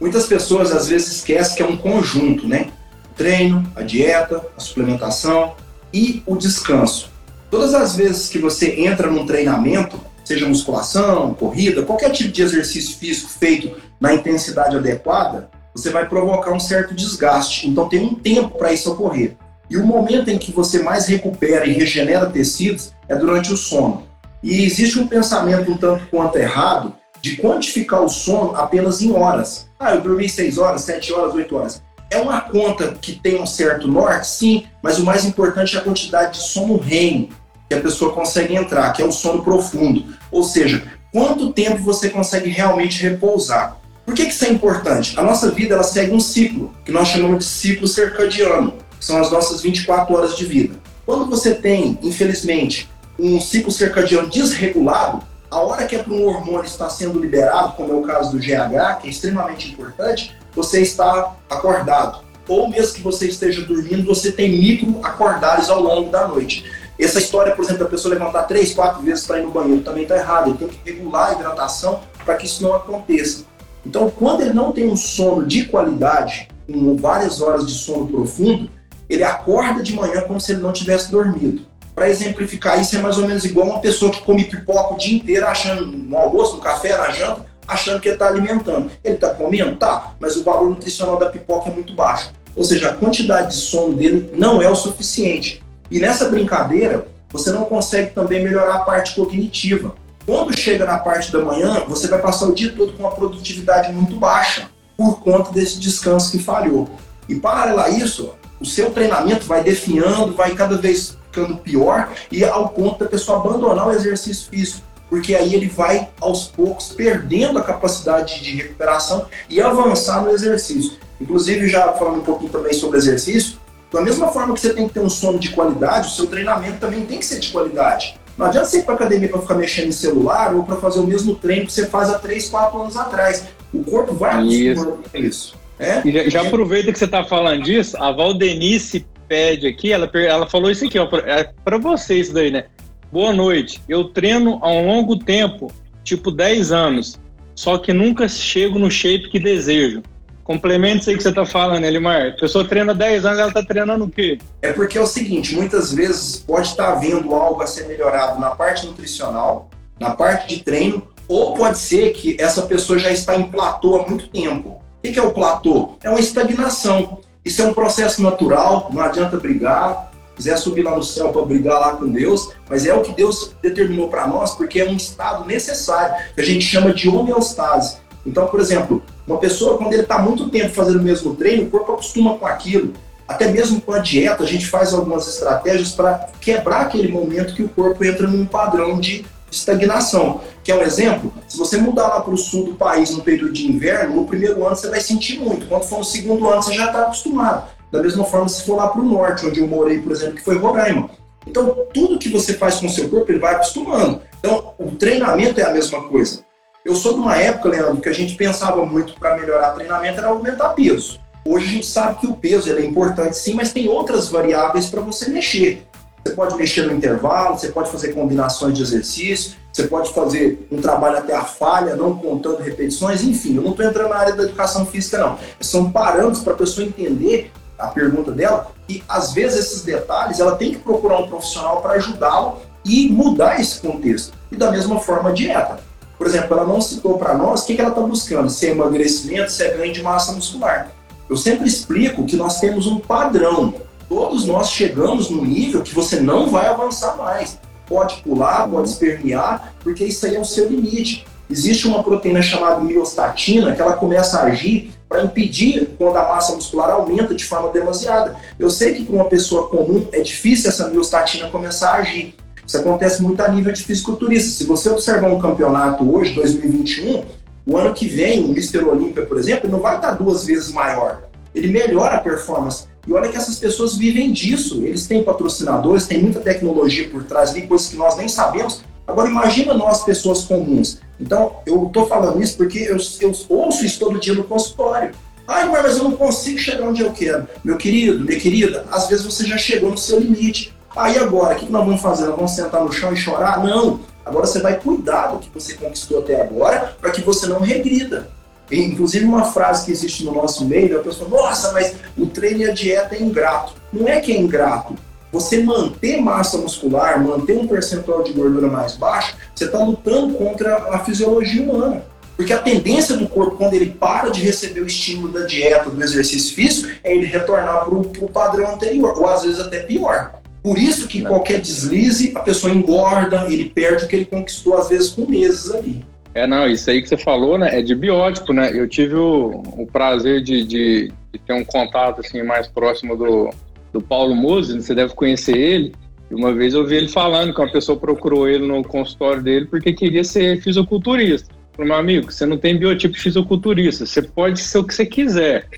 [0.00, 2.72] Muitas pessoas às vezes esquecem que é um conjunto, né?
[3.12, 5.54] O treino, a dieta, a suplementação
[5.92, 7.10] e o descanso.
[7.48, 12.98] Todas as vezes que você entra num treinamento, seja musculação, corrida, qualquer tipo de exercício
[12.98, 17.68] físico feito na intensidade adequada, você vai provocar um certo desgaste.
[17.68, 19.36] Então tem um tempo para isso ocorrer.
[19.68, 24.06] E o momento em que você mais recupera e regenera tecidos é durante o sono.
[24.42, 29.68] E existe um pensamento um tanto quanto errado de quantificar o sono apenas em horas.
[29.78, 31.82] Ah, eu dormi 6 horas, 7 horas, 8 horas.
[32.08, 35.82] É uma conta que tem um certo norte, sim, mas o mais importante é a
[35.82, 37.28] quantidade de sono REM
[37.68, 40.04] que a pessoa consegue entrar, que é o sono profundo.
[40.30, 43.76] Ou seja, quanto tempo você consegue realmente repousar.
[44.06, 45.18] Por que, que isso é importante?
[45.18, 49.20] A nossa vida ela segue um ciclo, que nós chamamos de ciclo circadiano, que são
[49.20, 50.76] as nossas 24 horas de vida.
[51.04, 52.88] Quando você tem, infelizmente,
[53.18, 57.92] um ciclo circadiano desregulado, a hora que é para um hormônio estar sendo liberado, como
[57.92, 62.20] é o caso do GH, que é extremamente importante, você está acordado.
[62.48, 66.64] Ou mesmo que você esteja dormindo, você tem micro acordares ao longo da noite.
[66.98, 70.04] Essa história, por exemplo, da pessoa levantar três, quatro vezes para ir no banheiro também
[70.04, 70.50] está errado.
[70.50, 73.44] Ele tem que regular a hidratação para que isso não aconteça.
[73.86, 78.68] Então, quando ele não tem um sono de qualidade, com várias horas de sono profundo,
[79.08, 81.62] ele acorda de manhã como se ele não tivesse dormido.
[81.94, 85.16] Para exemplificar isso, é mais ou menos igual uma pessoa que come pipoca o dia
[85.16, 88.90] inteiro, achando no almoço, no café, na janta, achando que ele está alimentando.
[89.04, 89.76] Ele está comendo?
[89.76, 92.32] Tá, mas o valor nutricional da pipoca é muito baixo.
[92.56, 95.62] Ou seja, a quantidade de sono dele não é o suficiente.
[95.90, 99.94] E nessa brincadeira, você não consegue também melhorar a parte cognitiva.
[100.26, 103.92] Quando chega na parte da manhã, você vai passar o dia todo com uma produtividade
[103.92, 106.90] muito baixa por conta desse descanso que falhou.
[107.28, 112.44] E paralelo a isso, o seu treinamento vai definhando, vai cada vez ficando pior e
[112.44, 117.60] ao ponto da pessoa abandonar o exercício físico, porque aí ele vai aos poucos perdendo
[117.60, 120.94] a capacidade de recuperação e avançar no exercício.
[121.20, 123.58] Inclusive, já falando um pouquinho também sobre exercício,
[123.92, 126.80] da mesma forma que você tem que ter um sono de qualidade, o seu treinamento
[126.80, 128.18] também tem que ser de qualidade.
[128.36, 131.06] Não adianta você ir para academia para ficar mexendo em celular ou para fazer o
[131.06, 133.44] mesmo treino que você faz há 3, 4 anos atrás.
[133.72, 135.54] O corpo vai acostumando com isso.
[135.78, 136.02] É?
[136.10, 140.70] já, já aproveita que você está falando disso, a Valdenice pede aqui, ela, ela falou
[140.70, 142.64] isso aqui, ó, é para você isso daí, né?
[143.12, 143.82] Boa noite.
[143.88, 145.70] Eu treino há um longo tempo,
[146.02, 147.20] tipo 10 anos,
[147.54, 150.02] só que nunca chego no shape que desejo.
[150.46, 152.28] Complementa isso aí que você está falando, Elimar.
[152.28, 154.38] A pessoa treina 10 anos, ela está treinando o quê?
[154.62, 158.50] É porque é o seguinte, muitas vezes pode estar havendo algo a ser melhorado na
[158.50, 159.68] parte nutricional,
[159.98, 164.08] na parte de treino, ou pode ser que essa pessoa já está em platô há
[164.08, 164.80] muito tempo.
[165.04, 165.96] O que é o platô?
[166.04, 167.18] É uma estagnação.
[167.44, 171.80] Isso é um processo natural, não adianta brigar, quiser subir lá no céu para brigar
[171.80, 175.44] lá com Deus, mas é o que Deus determinou para nós, porque é um estado
[175.44, 177.96] necessário, que a gente chama de homeostase.
[178.26, 181.70] Então, por exemplo, uma pessoa, quando ele está muito tempo fazendo o mesmo treino, o
[181.70, 182.92] corpo acostuma com aquilo.
[183.26, 187.62] Até mesmo com a dieta, a gente faz algumas estratégias para quebrar aquele momento que
[187.62, 190.40] o corpo entra num padrão de estagnação.
[190.62, 191.32] Que é um exemplo?
[191.48, 194.64] Se você mudar lá para o sul do país no período de inverno, no primeiro
[194.66, 195.66] ano você vai sentir muito.
[195.66, 197.68] Quando for no segundo ano, você já está acostumado.
[197.90, 200.44] Da mesma forma, se for lá para o norte, onde eu morei, por exemplo, que
[200.44, 201.08] foi Roraima.
[201.46, 204.20] Então, tudo que você faz com o seu corpo, ele vai acostumando.
[204.38, 206.45] Então, o treinamento é a mesma coisa.
[206.86, 210.28] Eu sou de uma época, Leandro, que a gente pensava muito para melhorar treinamento era
[210.28, 211.18] aumentar peso.
[211.44, 215.00] Hoje a gente sabe que o peso é importante sim, mas tem outras variáveis para
[215.00, 215.84] você mexer.
[216.24, 220.80] Você pode mexer no intervalo, você pode fazer combinações de exercício, você pode fazer um
[220.80, 224.44] trabalho até a falha, não contando repetições, enfim, eu não estou entrando na área da
[224.44, 225.36] educação física, não.
[225.60, 230.54] São parâmetros para a pessoa entender a pergunta dela, e às vezes esses detalhes ela
[230.54, 234.32] tem que procurar um profissional para ajudá-lo e mudar esse contexto.
[234.52, 235.85] E da mesma forma a dieta.
[236.18, 238.70] Por exemplo, ela não citou para nós o que, que ela está buscando, se é
[238.70, 240.90] emagrecimento, se é ganho de massa muscular.
[241.28, 243.74] Eu sempre explico que nós temos um padrão.
[244.08, 247.58] Todos nós chegamos no nível que você não vai avançar mais.
[247.86, 251.26] Pode pular, pode espernear, porque isso aí é o seu limite.
[251.50, 256.54] Existe uma proteína chamada miostatina que ela começa a agir para impedir quando a massa
[256.54, 258.36] muscular aumenta de forma demasiada.
[258.58, 262.34] Eu sei que para uma pessoa comum é difícil essa miostatina começar a agir,
[262.66, 264.50] isso acontece muito a nível de fisiculturista.
[264.50, 267.24] Se você observar um campeonato hoje, 2021,
[267.66, 268.84] o ano que vem, o Mr.
[268.84, 271.22] Olímpia, por exemplo, não vai estar duas vezes maior.
[271.54, 272.86] Ele melhora a performance.
[273.06, 274.82] E olha que essas pessoas vivem disso.
[274.84, 278.82] Eles têm patrocinadores, têm muita tecnologia por trás ali, coisas que nós nem sabemos.
[279.06, 280.98] Agora imagina nós, pessoas comuns.
[281.20, 285.12] Então, eu estou falando isso porque eu, eu ouço isso todo dia no consultório.
[285.46, 287.46] Ai, mas eu não consigo chegar onde eu quero.
[287.62, 290.75] Meu querido, minha querida, às vezes você já chegou no seu limite.
[290.96, 292.24] Aí agora, o que nós vamos fazer?
[292.24, 293.62] Nós vamos sentar no chão e chorar?
[293.62, 294.00] Não.
[294.24, 298.30] Agora você vai cuidar do que você conquistou até agora para que você não regrida.
[298.70, 302.62] E, inclusive, uma frase que existe no nosso meio, a pessoa nossa, mas o treino
[302.62, 303.74] e a dieta é ingrato.
[303.92, 304.96] Não é que é ingrato.
[305.30, 310.94] Você manter massa muscular, manter um percentual de gordura mais baixo, você está lutando contra
[310.94, 312.02] a fisiologia humana.
[312.36, 316.02] Porque a tendência do corpo, quando ele para de receber o estímulo da dieta, do
[316.02, 320.35] exercício físico, é ele retornar para o padrão anterior, ou às vezes até pior.
[320.66, 324.88] Por isso que qualquer deslize, a pessoa engorda, ele perde o que ele conquistou, às
[324.88, 326.04] vezes, com meses ali.
[326.34, 328.72] É, não, isso aí que você falou, né, é de biótipo, né?
[328.74, 333.50] Eu tive o, o prazer de, de, de, ter um contato, assim, mais próximo do,
[333.92, 335.94] do Paulo Mose, você deve conhecer ele.
[336.28, 339.66] E uma vez eu vi ele falando que uma pessoa procurou ele no consultório dele
[339.66, 341.48] porque queria ser fisiculturista.
[341.74, 345.68] Falei, meu amigo, você não tem biotipo fisiculturista, você pode ser o que você quiser,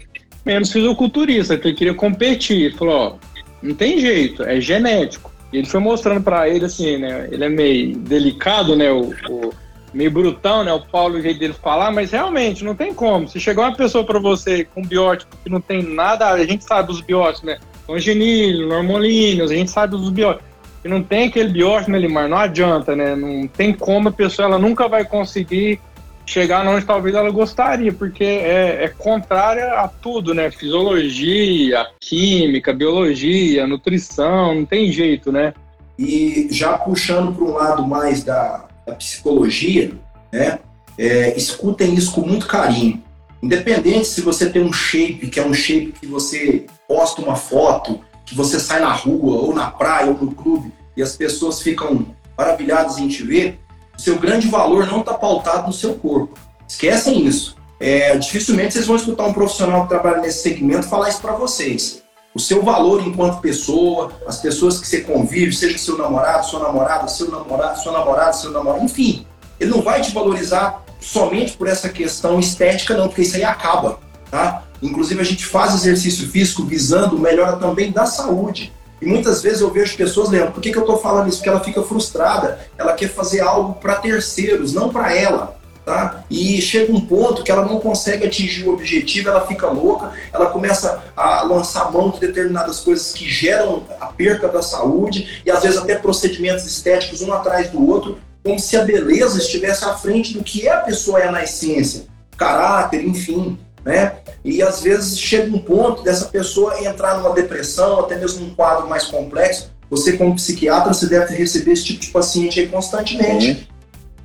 [0.47, 2.62] menos fisiculturista, que ele queria competir.
[2.62, 3.28] Ele falou, ó,
[3.62, 5.32] não tem jeito, é genético.
[5.52, 7.28] E ele foi mostrando para ele assim, né?
[7.30, 8.90] Ele é meio delicado, né?
[8.90, 9.54] O, o,
[9.92, 10.72] meio brutão, né?
[10.72, 13.28] O Paulo, o jeito dele falar, mas realmente não tem como.
[13.28, 16.88] Se chegar uma pessoa para você com biótipo que não tem nada, a gente sabe
[16.88, 17.59] dos biótipos, né?
[17.86, 20.46] Congenilho, normolíneos, a gente sabe dos biótipos.
[20.84, 22.28] E não tem aquele biótipo, né, Limar?
[22.28, 23.16] Não adianta, né?
[23.16, 25.80] Não tem como a pessoa, ela nunca vai conseguir
[26.29, 30.51] chegar onde talvez ela gostaria, porque é, é contrária a tudo, né?
[30.51, 35.55] Fisiologia, química, biologia, nutrição, não tem jeito, né?
[35.99, 39.93] E já puxando para um lado mais da, da psicologia,
[40.31, 40.59] né?
[40.99, 43.03] É, escutem isso com muito carinho.
[43.43, 48.01] Independente se você tem um shape, que é um shape que você posta uma foto,
[48.26, 52.14] que você sai na rua, ou na praia, ou no clube, e as pessoas ficam
[52.37, 53.59] maravilhadas em te ver,
[53.99, 56.38] seu grande valor não está pautado no seu corpo.
[56.66, 57.57] Esquecem isso.
[57.80, 62.03] É, dificilmente vocês vão escutar um profissional que trabalha nesse segmento falar isso para vocês.
[62.34, 67.09] O seu valor enquanto pessoa, as pessoas que você convive, seja seu namorado, sua namorada,
[67.09, 69.26] seu namorado, sua namorada, seu namorado, enfim,
[69.59, 73.99] ele não vai te valorizar somente por essa questão estética, não, porque isso aí acaba,
[74.30, 74.64] tá?
[74.82, 78.72] Inclusive, a gente faz exercício físico visando melhora também da saúde.
[79.01, 81.38] E muitas vezes eu vejo pessoas, Leandro, por que, que eu estou falando isso?
[81.38, 85.57] Porque ela fica frustrada, ela quer fazer algo para terceiros, não para ela.
[85.84, 86.22] Tá?
[86.28, 90.46] E chega um ponto que ela não consegue atingir o objetivo, ela fica louca, ela
[90.46, 95.62] começa a lançar mão de determinadas coisas que geram a perca da saúde e às
[95.62, 100.34] vezes até procedimentos estéticos um atrás do outro, como se a beleza estivesse à frente
[100.34, 102.05] do que a pessoa é na essência,
[102.36, 103.59] caráter, enfim,
[103.89, 104.16] né?
[104.45, 108.86] E às vezes chega um ponto dessa pessoa entrar numa depressão, até mesmo num quadro
[108.86, 109.72] mais complexo.
[109.89, 113.55] Você, como psiquiatra, você deve receber esse tipo de paciente aí constantemente.
[113.55, 113.66] Sim.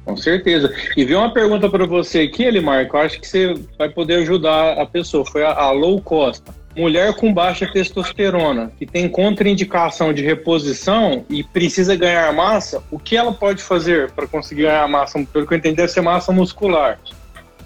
[0.04, 0.70] Com certeza.
[0.98, 4.16] E vi uma pergunta para você aqui, Elimar, que eu acho que você vai poder
[4.16, 5.26] ajudar a pessoa.
[5.26, 6.54] Foi a, a Low Costa.
[6.76, 13.16] Mulher com baixa testosterona, que tem contraindicação de reposição e precisa ganhar massa, o que
[13.16, 15.24] ela pode fazer para conseguir ganhar massa?
[15.32, 17.00] Pelo que eu entendi, deve ser massa muscular.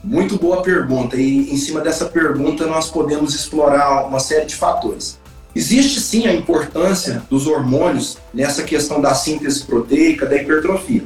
[0.08, 1.18] Muito boa pergunta.
[1.18, 5.20] E em cima dessa pergunta nós podemos explorar uma série de fatores.
[5.54, 11.04] Existe sim a importância dos hormônios nessa questão da síntese proteica, da hipertrofia.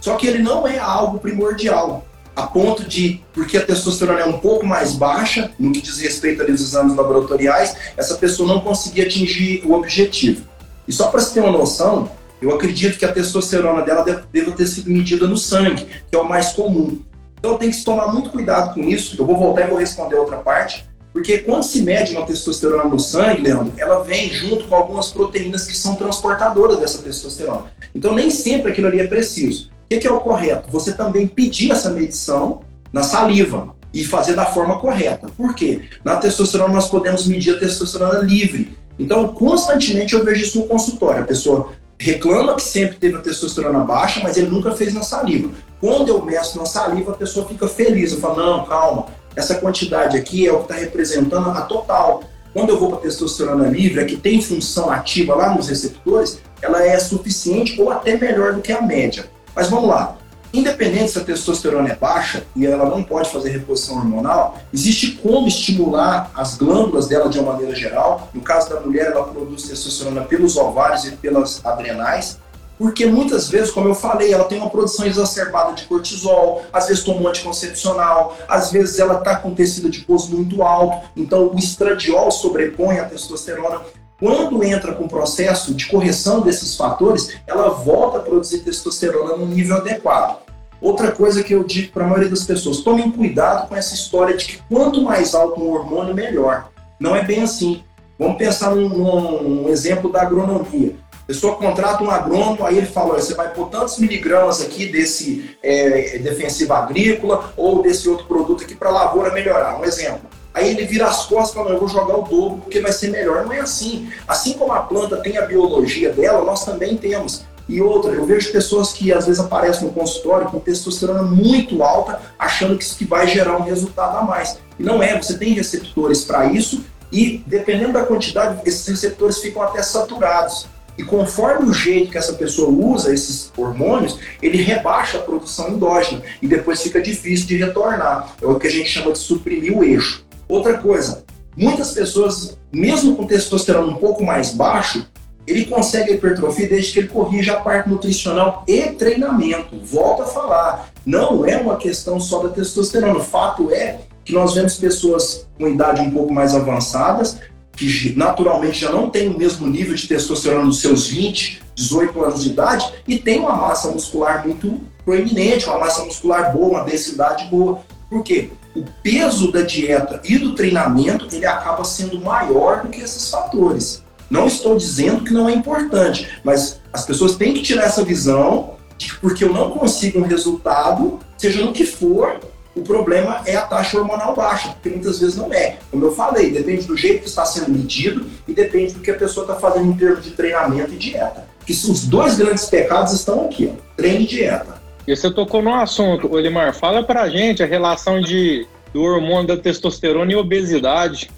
[0.00, 4.38] Só que ele não é algo primordial a ponto de, porque a testosterona é um
[4.38, 9.62] pouco mais baixa no que diz respeito aos exames laboratoriais, essa pessoa não conseguia atingir
[9.66, 10.46] o objetivo.
[10.86, 14.66] E só para você ter uma noção, eu acredito que a testosterona dela deve ter
[14.66, 16.98] sido medida no sangue, que é o mais comum.
[17.38, 19.16] Então tem que se tomar muito cuidado com isso.
[19.18, 20.86] Eu vou voltar e vou responder outra parte.
[21.12, 25.66] Porque quando se mede uma testosterona no sangue, Leandro, ela vem junto com algumas proteínas
[25.66, 27.64] que são transportadoras dessa testosterona.
[27.94, 29.68] Então nem sempre aquilo ali é preciso.
[29.68, 30.70] O que, que é o correto?
[30.70, 32.60] Você também pedir essa medição
[32.92, 35.28] na saliva e fazer da forma correta.
[35.36, 35.82] Por quê?
[36.04, 38.76] Na testosterona nós podemos medir a testosterona livre.
[38.98, 41.22] Então, constantemente eu vejo isso no consultório.
[41.22, 45.50] A pessoa reclama que sempre teve a testosterona baixa, mas ele nunca fez na saliva.
[45.80, 48.12] Quando eu meço na saliva, a pessoa fica feliz.
[48.12, 52.22] Eu falo, não, calma, essa quantidade aqui é o que está representando a total.
[52.52, 56.84] Quando eu vou para testosterona livre, a que tem função ativa lá nos receptores, ela
[56.84, 59.26] é suficiente ou até melhor do que a média.
[59.54, 60.17] Mas vamos lá.
[60.52, 65.46] Independente se a testosterona é baixa e ela não pode fazer reposição hormonal, existe como
[65.46, 68.30] estimular as glândulas dela de uma maneira geral.
[68.32, 72.38] No caso da mulher, ela produz testosterona pelos ovários e pelas adrenais,
[72.78, 77.02] porque muitas vezes, como eu falei, ela tem uma produção exacerbada de cortisol, às vezes
[77.02, 82.30] toma um anticoncepcional, às vezes ela está com tecido adiposo muito alto, então o estradiol
[82.30, 83.80] sobrepõe a testosterona.
[84.20, 89.46] Quando entra com o processo de correção desses fatores, ela volta a produzir testosterona no
[89.46, 90.40] nível adequado.
[90.80, 94.36] Outra coisa que eu digo para a maioria das pessoas, tomem cuidado com essa história
[94.36, 96.68] de que quanto mais alto um hormônio, melhor.
[96.98, 97.84] Não é bem assim.
[98.18, 100.96] Vamos pensar num, num exemplo da agronomia.
[101.12, 105.56] A pessoa contrata um agrônomo, aí ele fala, você vai pôr tantos miligramas aqui desse
[105.62, 109.78] é, defensivo agrícola ou desse outro produto aqui para a lavoura melhorar.
[109.78, 110.28] Um exemplo.
[110.52, 113.10] Aí ele vira as costas e fala, eu vou jogar o dobro porque vai ser
[113.10, 113.44] melhor.
[113.44, 114.10] Não é assim.
[114.26, 117.44] Assim como a planta tem a biologia dela, nós também temos.
[117.68, 122.20] E outra, eu vejo pessoas que às vezes aparecem no consultório com testosterona muito alta,
[122.38, 124.58] achando que isso que vai gerar um resultado a mais.
[124.78, 126.82] E não é, você tem receptores para isso
[127.12, 130.66] e dependendo da quantidade, esses receptores ficam até saturados.
[130.96, 136.22] E conforme o jeito que essa pessoa usa esses hormônios, ele rebaixa a produção endógena
[136.42, 138.34] e depois fica difícil de retornar.
[138.42, 140.26] É o que a gente chama de suprimir o eixo.
[140.48, 141.24] Outra coisa,
[141.56, 145.06] muitas pessoas, mesmo com testosterona um pouco mais baixo,
[145.46, 149.78] ele consegue hipertrofia desde que ele corrija a parte nutricional e treinamento.
[149.82, 153.18] Volto a falar, não é uma questão só da testosterona.
[153.18, 157.38] O fato é que nós vemos pessoas com idade um pouco mais avançadas,
[157.72, 162.42] que naturalmente já não tem o mesmo nível de testosterona nos seus 20, 18 anos
[162.42, 167.46] de idade e tem uma massa muscular muito proeminente, uma massa muscular boa, uma densidade
[167.46, 167.80] boa.
[168.10, 168.50] Por quê?
[168.78, 174.02] o peso da dieta e do treinamento ele acaba sendo maior do que esses fatores.
[174.30, 178.74] Não estou dizendo que não é importante, mas as pessoas têm que tirar essa visão
[178.96, 182.40] de que porque eu não consigo um resultado, seja no que for,
[182.76, 185.78] O problema é a taxa hormonal baixa, porque muitas vezes não é.
[185.90, 189.16] Como eu falei, depende do jeito que está sendo medido e depende do que a
[189.16, 191.44] pessoa está fazendo em termos de treinamento e dieta.
[191.66, 194.77] Que os dois grandes pecados estão aqui, ó, treino e dieta.
[195.08, 199.56] E você tocou no assunto, Olimar, fala pra gente a relação de, do hormônio da
[199.56, 201.30] testosterona e obesidade.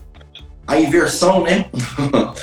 [0.67, 1.67] A inversão, né?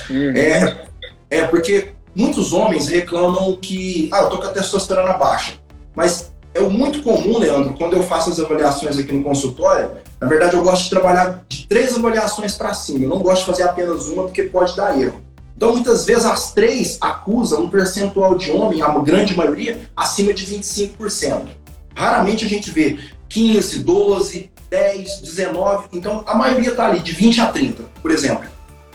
[0.10, 0.32] Uhum.
[0.34, 0.86] É,
[1.30, 5.56] é porque muitos homens reclamam que, ah, eu tô com a testosterona baixa.
[5.94, 10.56] Mas é muito comum, Leandro, quando eu faço as avaliações aqui no consultório, na verdade
[10.56, 13.04] eu gosto de trabalhar de três avaliações para cima.
[13.04, 15.22] Eu não gosto de fazer apenas uma porque pode dar erro.
[15.58, 20.46] Então, muitas vezes, as três acusam um percentual de homem, a grande maioria, acima de
[20.46, 21.48] 25%.
[21.96, 25.88] Raramente a gente vê 15, 12, 10, 19.
[25.94, 28.48] Então, a maioria está ali, de 20 a 30, por exemplo.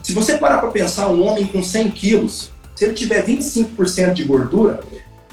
[0.04, 4.22] Se você parar para pensar, um homem com 100 quilos, se ele tiver 25% de
[4.22, 4.80] gordura,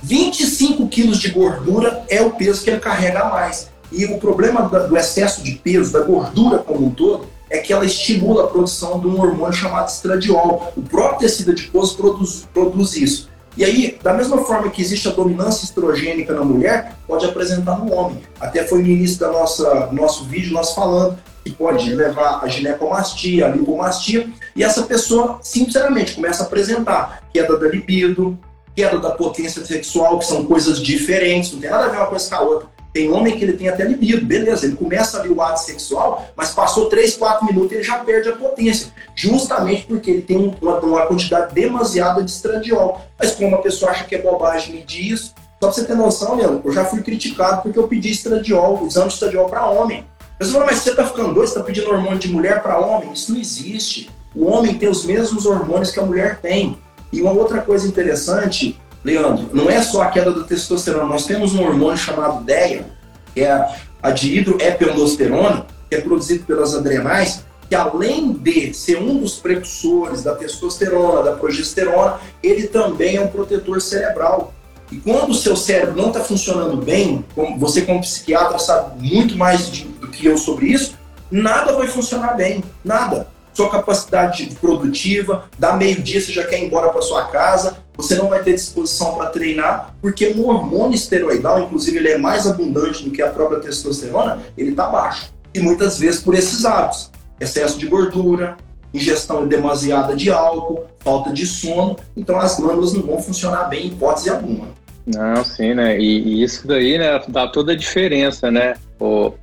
[0.01, 3.69] 25 quilos de gordura é o peso que ele carrega a mais.
[3.91, 7.85] E o problema do excesso de peso, da gordura como um todo, é que ela
[7.85, 10.71] estimula a produção de um hormônio chamado estradiol.
[10.75, 13.29] O próprio tecido adiposo produz, produz isso.
[13.57, 17.93] E aí, da mesma forma que existe a dominância estrogênica na mulher, pode apresentar no
[17.93, 18.21] homem.
[18.39, 23.49] Até foi no início nossa nosso vídeo nós falando que pode levar a ginecomastia, a
[23.49, 28.37] lipomastia, e essa pessoa, sinceramente, começa a apresentar queda da libido,
[28.75, 32.29] queda da potência sexual, que são coisas diferentes, não tem nada a ver uma coisa
[32.29, 32.69] com a outra.
[32.99, 36.49] Tem homem que ele tem até libido, beleza, ele começa ali o ato sexual, mas
[36.49, 41.05] passou 3, 4 minutos ele já perde a potência, justamente porque ele tem uma, uma
[41.05, 42.99] quantidade demasiada de estradiol.
[43.17, 46.35] Mas como a pessoa acha que é bobagem medir isso, só pra você ter noção,
[46.35, 50.05] Leandro, eu já fui criticado porque eu pedi estradiol, de estradiol para homem.
[50.37, 53.13] Mas, mas você tá ficando doido, você tá pedindo hormônio de mulher para homem?
[53.13, 54.09] Isso não existe.
[54.35, 56.77] O homem tem os mesmos hormônios que a mulher tem.
[57.13, 61.53] E uma outra coisa interessante, Leandro, não é só a queda da testosterona, nós temos
[61.53, 62.85] um hormônio chamado DEA,
[63.33, 63.67] que é
[64.01, 70.35] a dihidroepiandrosterona, que é produzido pelas adrenais, que além de ser um dos precursores da
[70.35, 74.53] testosterona, da progesterona, ele também é um protetor cerebral.
[74.91, 77.23] E quando o seu cérebro não está funcionando bem,
[77.57, 80.97] você como psiquiatra sabe muito mais de, do que eu sobre isso,
[81.29, 86.89] nada vai funcionar bem, nada sua capacidade produtiva, dá meio-dia você já quer ir embora
[86.89, 91.97] para sua casa, você não vai ter disposição para treinar, porque o hormônio esteroidal, inclusive
[91.97, 95.33] ele é mais abundante do que a própria testosterona, ele está baixo.
[95.53, 98.55] E muitas vezes por esses hábitos, excesso de gordura,
[98.93, 103.87] ingestão demasiada de álcool, falta de sono, então as glândulas não vão funcionar bem em
[103.87, 104.67] hipótese alguma.
[105.05, 105.99] Não, sim, né?
[105.99, 108.75] E, e, isso daí, né, dá toda a diferença, né?
[108.99, 109.33] O,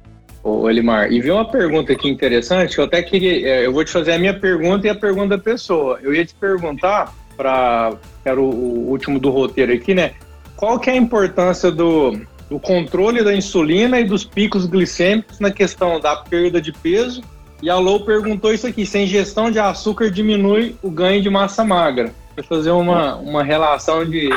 [0.47, 1.13] o Elimar.
[1.13, 4.19] E vi uma pergunta aqui interessante, eu até queria, é, eu vou te fazer a
[4.19, 5.99] minha pergunta e a pergunta da pessoa.
[6.03, 7.95] Eu ia te perguntar, para
[8.25, 10.13] era o, o, último do roteiro aqui, né?
[10.57, 12.19] Qual que é a importância do,
[12.49, 17.23] do controle da insulina e dos picos glicêmicos na questão da perda de peso?
[17.63, 21.31] E a Lou perguntou isso aqui, se a ingestão de açúcar diminui o ganho de
[21.31, 22.13] massa magra?
[22.35, 24.31] Para fazer uma, uma relação de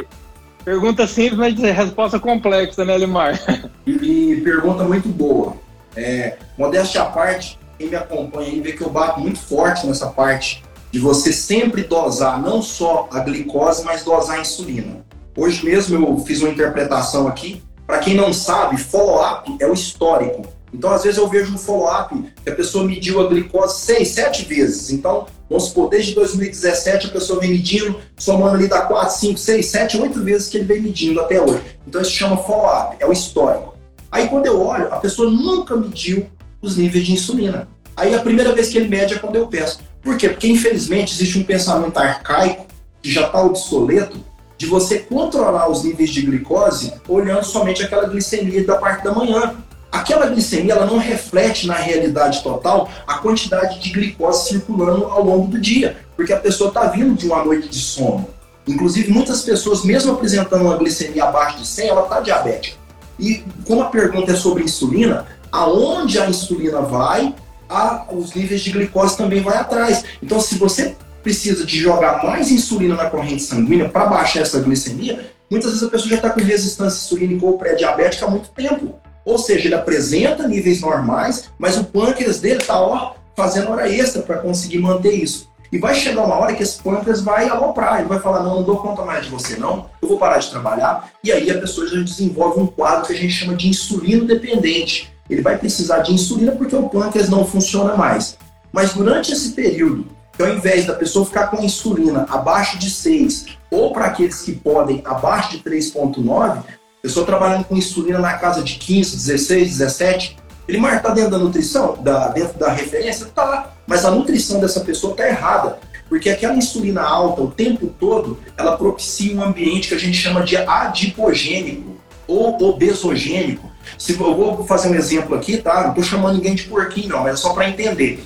[0.64, 3.40] Pergunta simples, mas resposta complexa, né, Elimar?
[3.88, 5.56] E, e pergunta muito boa.
[5.96, 10.08] É, modéstia à parte, quem me acompanha aí vê que eu bato muito forte nessa
[10.08, 15.06] parte de você sempre dosar não só a glicose, mas dosar a insulina.
[15.38, 17.64] Hoje mesmo eu fiz uma interpretação aqui.
[17.86, 20.46] Para quem não sabe, follow-up é o histórico.
[20.74, 24.46] Então, às vezes, eu vejo um follow-up que a pessoa mediu a glicose seis, sete
[24.46, 24.92] vezes.
[24.92, 29.66] Então, vamos supor, desde 2017 a pessoa vem medindo, somando ali dá 4, 5, 6,
[29.66, 31.62] 7, 8 vezes que ele vem medindo até hoje.
[31.88, 33.79] Então, isso chama follow-up, é o histórico.
[34.12, 36.28] Aí quando eu olho, a pessoa nunca mediu
[36.62, 37.68] os níveis de insulina.
[37.96, 39.80] Aí a primeira vez que ele mede é quando eu peço.
[40.02, 40.30] Por quê?
[40.30, 42.66] Porque infelizmente existe um pensamento arcaico,
[43.02, 44.18] que já está obsoleto,
[44.58, 49.56] de você controlar os níveis de glicose olhando somente aquela glicemia da parte da manhã.
[49.92, 55.48] Aquela glicemia ela não reflete na realidade total a quantidade de glicose circulando ao longo
[55.48, 58.28] do dia, porque a pessoa está vindo de uma noite de sono.
[58.68, 62.79] Inclusive, muitas pessoas, mesmo apresentando uma glicemia abaixo de 100, ela está diabética.
[63.20, 67.36] E como a pergunta é sobre insulina, aonde a insulina vai,
[67.68, 70.04] a, os níveis de glicose também vai atrás.
[70.24, 75.32] Então, se você precisa de jogar mais insulina na corrente sanguínea para baixar essa glicemia,
[75.50, 78.96] muitas vezes a pessoa já está com resistência insulínica ou pré-diabética há muito tempo.
[79.26, 84.38] Ou seja, ele apresenta níveis normais, mas o pâncreas dele está fazendo hora extra para
[84.38, 85.49] conseguir manter isso.
[85.72, 88.64] E vai chegar uma hora que esse pâncreas vai aloprar, ele vai falar, não, não
[88.64, 91.10] dou conta mais de você não, eu vou parar de trabalhar.
[91.24, 95.14] E aí a pessoa já desenvolve um quadro que a gente chama de insulino dependente.
[95.30, 98.38] Ele vai precisar de insulina porque o pâncreas não funciona mais.
[98.72, 103.46] Mas durante esse período, que ao invés da pessoa ficar com insulina abaixo de 6,
[103.70, 106.64] ou para aqueles que podem abaixo de 3,9,
[107.02, 110.38] pessoa trabalhando com insulina na casa de 15, 16, 17,
[110.70, 113.26] Ele marca tá dentro da nutrição, da, dentro da referência?
[113.34, 115.80] Tá, mas a nutrição dessa pessoa tá errada.
[116.08, 120.44] Porque aquela insulina alta o tempo todo, ela propicia um ambiente que a gente chama
[120.44, 121.98] de adipogênico
[122.28, 123.68] ou obesogênico.
[123.98, 125.82] Se, eu vou fazer um exemplo aqui, tá?
[125.82, 128.24] Não estou chamando ninguém de porquinho, não, mas é só para entender.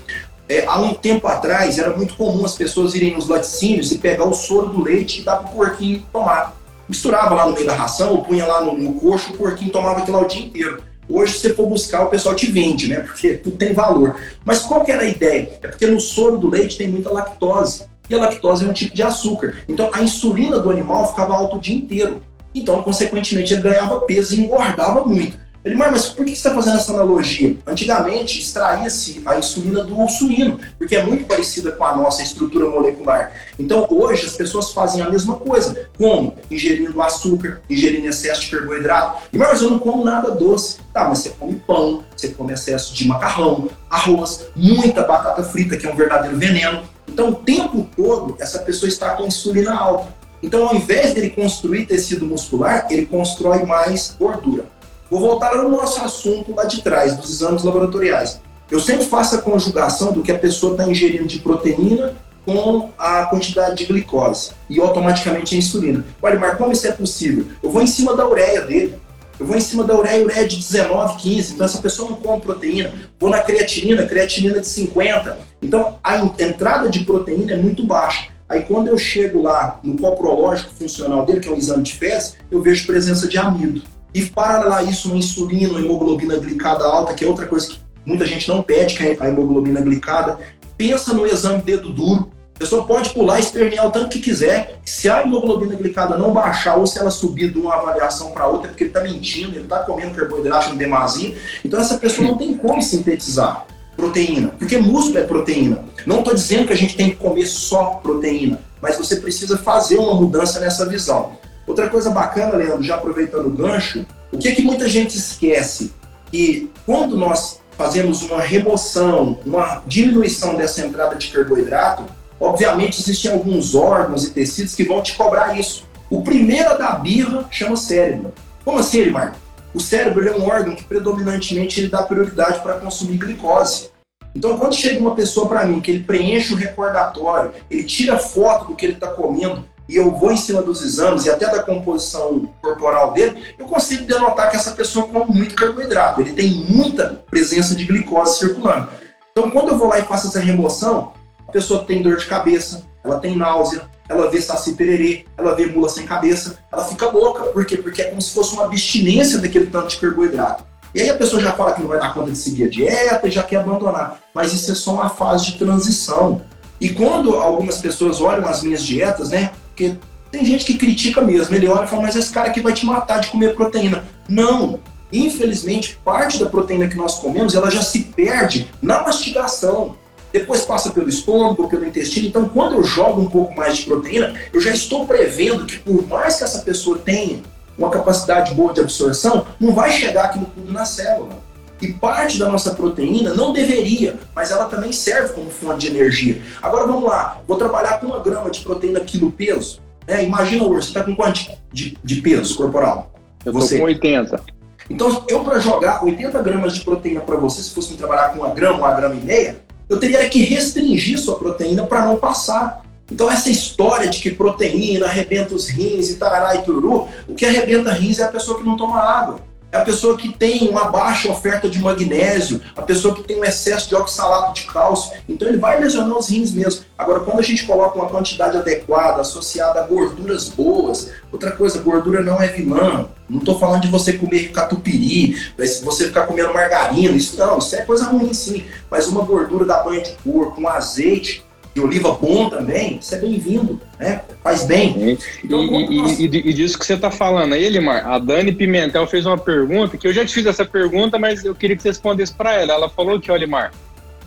[0.49, 4.25] É, há um tempo atrás, era muito comum as pessoas irem nos laticínios e pegar
[4.25, 6.53] o soro do leite e dar para o porquinho tomar.
[6.89, 9.99] Misturava lá no meio da ração, ou punha lá no, no coxo, o porquinho tomava
[9.99, 10.92] aquilo o dia inteiro.
[11.09, 13.01] Hoje, se você for buscar, o pessoal te vende, né?
[13.01, 14.15] Porque tudo tem valor.
[14.45, 15.49] Mas qual que era a ideia?
[15.61, 17.85] É porque no soro do leite tem muita lactose.
[18.09, 19.55] E a lactose é um tipo de açúcar.
[19.67, 22.21] Então, a insulina do animal ficava alta o dia inteiro.
[22.53, 25.37] Então, consequentemente, ele ganhava peso e engordava muito.
[25.63, 27.55] Ele, mas por que você está fazendo essa analogia?
[27.65, 33.31] Antigamente extraía-se a insulina do suíno, porque é muito parecida com a nossa estrutura molecular.
[33.57, 35.89] Então hoje as pessoas fazem a mesma coisa.
[35.97, 36.35] Como?
[36.51, 39.23] Ingerindo açúcar, ingerindo excesso de carboidrato.
[39.31, 40.77] E mas eu não como nada doce.
[40.93, 45.87] Tá, mas você come pão, você come excesso de macarrão, arroz, muita batata frita, que
[45.87, 46.83] é um verdadeiro veneno.
[47.07, 50.23] Então o tempo todo essa pessoa está com insulina alta.
[50.43, 54.65] Então, ao invés dele construir tecido muscular, ele constrói mais gordura.
[55.09, 58.41] Vou voltar ao nosso assunto lá de trás, dos exames laboratoriais.
[58.71, 63.25] Eu sempre faço a conjugação do que a pessoa está ingerindo de proteína com a
[63.25, 66.03] quantidade de glicose e automaticamente a insulina.
[66.21, 67.45] Olha, Marco, como isso é possível?
[67.61, 68.95] Eu vou em cima da ureia dele.
[69.39, 71.53] Eu vou em cima da ureia, ureia de 19, 15.
[71.53, 72.93] Então, essa pessoa não come proteína.
[73.19, 75.37] Vou na creatinina, creatinina de 50.
[75.61, 78.29] Então, a entrada de proteína é muito baixa.
[78.47, 82.35] Aí, quando eu chego lá no coprológico funcional dele, que é um exame de fezes,
[82.51, 83.81] eu vejo presença de amido.
[84.13, 87.79] E para a isso, uma insulina, uma hemoglobina glicada alta, que é outra coisa que
[88.05, 90.37] muita gente não pede, que é a hemoglobina glicada.
[90.77, 92.29] Pensa no exame dedo duro.
[92.55, 94.79] A pessoa pode pular e espernear o tanto que quiser.
[94.85, 98.67] Se a hemoglobina glicada não baixar ou se ela subir de uma avaliação para outra,
[98.67, 101.35] é porque ele está mentindo, ele está comendo carboidrato em demasia.
[101.65, 105.83] Então essa pessoa não tem como sintetizar proteína, porque músculo é proteína.
[106.05, 109.97] Não estou dizendo que a gente tem que comer só proteína, mas você precisa fazer
[109.97, 111.37] uma mudança nessa visão.
[111.65, 115.93] Outra coisa bacana, Leandro, já aproveitando o gancho, o que, é que muita gente esquece?
[116.31, 122.03] Que quando nós fazemos uma remoção, uma diminuição dessa entrada de carboidrato,
[122.39, 125.85] obviamente existem alguns órgãos e tecidos que vão te cobrar isso.
[126.09, 128.33] O primeiro da birra chama cérebro.
[128.63, 129.35] Como assim, Elimar?
[129.73, 133.89] O cérebro é um órgão que predominantemente ele dá prioridade para consumir glicose.
[134.35, 138.67] Então, quando chega uma pessoa para mim que ele preenche o recordatório, ele tira foto
[138.67, 141.61] do que ele está comendo, e eu vou em cima dos exames e até da
[141.61, 147.23] composição corporal dele, eu consigo denotar que essa pessoa come muito carboidrato, ele tem muita
[147.29, 148.89] presença de glicose circulando.
[149.31, 151.13] Então, quando eu vou lá e faço essa remoção,
[151.47, 155.65] a pessoa tem dor de cabeça, ela tem náusea, ela vê saci pererê, ela vê
[155.65, 157.43] mula sem cabeça, ela fica louca.
[157.45, 157.77] Por quê?
[157.77, 160.63] Porque é como se fosse uma abstinência daquele tanto de carboidrato.
[160.93, 163.27] E aí a pessoa já fala que não vai dar conta de seguir a dieta
[163.27, 164.19] e já quer abandonar.
[164.33, 166.41] Mas isso é só uma fase de transição.
[166.79, 169.51] E quando algumas pessoas olham as minhas dietas, né?
[169.73, 169.95] Porque
[170.31, 171.55] tem gente que critica mesmo.
[171.55, 174.03] Ele olha e fala, mas esse cara aqui vai te matar de comer proteína.
[174.29, 174.79] Não.
[175.11, 179.95] Infelizmente, parte da proteína que nós comemos, ela já se perde na mastigação.
[180.31, 182.27] Depois passa pelo estômago, pelo intestino.
[182.27, 186.07] Então, quando eu jogo um pouco mais de proteína, eu já estou prevendo que por
[186.07, 187.41] mais que essa pessoa tenha
[187.77, 191.37] uma capacidade boa de absorção, não vai chegar aquilo tudo na célula.
[191.81, 196.41] E parte da nossa proteína não deveria, mas ela também serve como fonte de energia.
[196.61, 199.81] Agora vamos lá, vou trabalhar com uma grama de proteína quilo peso.
[200.07, 203.11] É, imagina hoje, você está com quanto de, de peso corporal?
[203.45, 204.41] Eu estou com 80.
[204.89, 208.53] Então, eu para jogar 80 gramas de proteína para você, se fosse trabalhar com uma
[208.53, 209.57] grama, uma grama e meia,
[209.89, 212.81] eu teria que restringir sua proteína para não passar.
[213.11, 217.45] Então, essa história de que proteína arrebenta os rins e tarará e tururu, o que
[217.45, 221.29] arrebenta rins é a pessoa que não toma água a pessoa que tem uma baixa
[221.29, 225.11] oferta de magnésio, a pessoa que tem um excesso de oxalato de cálcio.
[225.27, 226.85] Então ele vai lesionar os rins mesmo.
[226.97, 232.21] Agora, quando a gente coloca uma quantidade adequada, associada a gorduras boas, outra coisa, gordura
[232.21, 233.09] não é vilã.
[233.29, 235.35] Não estou falando de você comer catupiry,
[235.83, 238.65] você ficar comendo margarina, isso não, isso é coisa ruim sim.
[238.91, 241.43] Mas uma gordura da banha de porco, um azeite,
[241.73, 244.21] de oliva bom também, isso é bem-vindo, né?
[244.43, 245.17] Faz bem.
[245.43, 246.19] Então, e, e, nós...
[246.19, 249.97] e, e, disso que você está falando aí, Elimar, a Dani Pimentel fez uma pergunta,
[249.97, 252.73] que eu já te fiz essa pergunta, mas eu queria que você respondesse para ela.
[252.73, 253.71] Ela falou que, Elimar,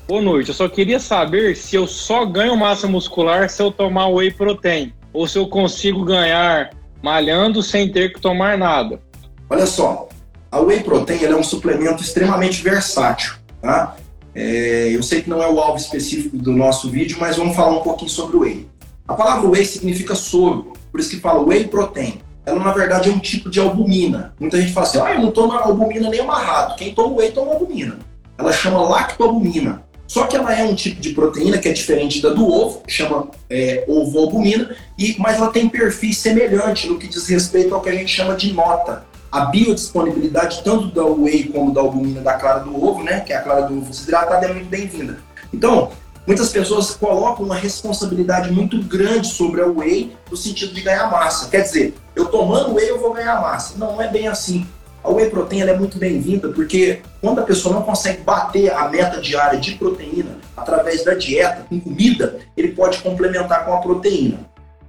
[0.09, 4.09] boa noite, eu só queria saber se eu só ganho massa muscular se eu tomar
[4.09, 6.70] whey protein, ou se eu consigo ganhar
[7.01, 9.01] malhando sem ter que tomar nada.
[9.49, 10.09] Olha só,
[10.51, 13.94] a whey protein é um suplemento extremamente versátil, tá?
[14.37, 17.78] É, eu sei que não é o alvo específico do nosso vídeo, mas vamos falar
[17.78, 18.68] um pouquinho sobre o whey.
[19.09, 22.20] A palavra whey significa soro, por isso que fala whey protein.
[22.45, 24.34] ela na verdade é um tipo de albumina.
[24.39, 26.76] Muita gente fala assim, ah, eu não tomo albumina nem amarrado.
[26.76, 27.99] Quem toma whey toma albumina.
[28.37, 29.87] Ela chama lactoalbumina.
[30.07, 33.28] Só que ela é um tipo de proteína que é diferente da do ovo, chama
[33.51, 34.76] é, ovo-albumina,
[35.18, 38.53] mas ela tem perfil semelhante no que diz respeito ao que a gente chama de
[38.53, 39.05] nota.
[39.30, 43.36] A biodisponibilidade tanto da whey como da albumina da clara do ovo, né, que é
[43.36, 45.18] a clara do ovo desidratada, é muito bem-vinda.
[45.52, 45.90] Então,
[46.26, 51.48] muitas pessoas colocam uma responsabilidade muito grande sobre a whey no sentido de ganhar massa.
[51.48, 53.76] Quer dizer, eu tomando whey eu vou ganhar massa.
[53.76, 54.66] Não, não é bem assim.
[55.06, 59.20] A whey protein é muito bem-vinda porque quando a pessoa não consegue bater a meta
[59.20, 64.40] diária de proteína através da dieta, com comida, ele pode complementar com a proteína.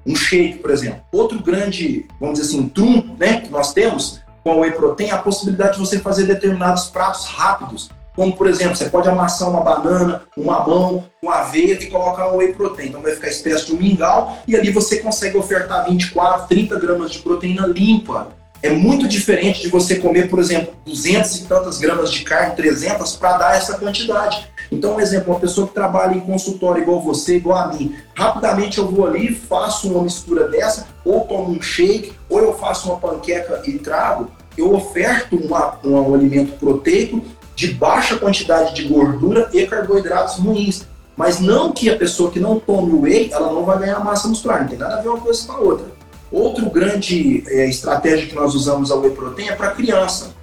[0.05, 1.01] Um shake, por exemplo.
[1.11, 5.17] Outro grande, vamos dizer assim, trum né, que nós temos com a whey protein a
[5.17, 10.23] possibilidade de você fazer determinados pratos rápidos como, por exemplo, você pode amassar uma banana,
[10.35, 12.87] um mamão, uma aveia e colocar um whey protein.
[12.87, 17.11] Então vai ficar espécie de um mingau e ali você consegue ofertar 24, 30 gramas
[17.11, 18.29] de proteína limpa.
[18.63, 23.15] É muito diferente de você comer, por exemplo, 200 e tantas gramas de carne, 300,
[23.17, 24.47] para dar essa quantidade.
[24.71, 28.79] Então, um exemplo, uma pessoa que trabalha em consultório igual você, igual a mim, rapidamente
[28.79, 32.99] eu vou ali, faço uma mistura dessa, ou tomo um shake, ou eu faço uma
[32.99, 37.21] panqueca e trago, eu oferto uma, um alimento proteico
[37.55, 40.85] de baixa quantidade de gordura e carboidratos ruins.
[41.15, 44.61] Mas não que a pessoa que não tome whey, ela não vai ganhar massa muscular.
[44.61, 45.85] Não tem nada a ver uma coisa com a outra.
[46.31, 50.35] Outro grande é, estratégia que nós usamos a whey protein é para criança.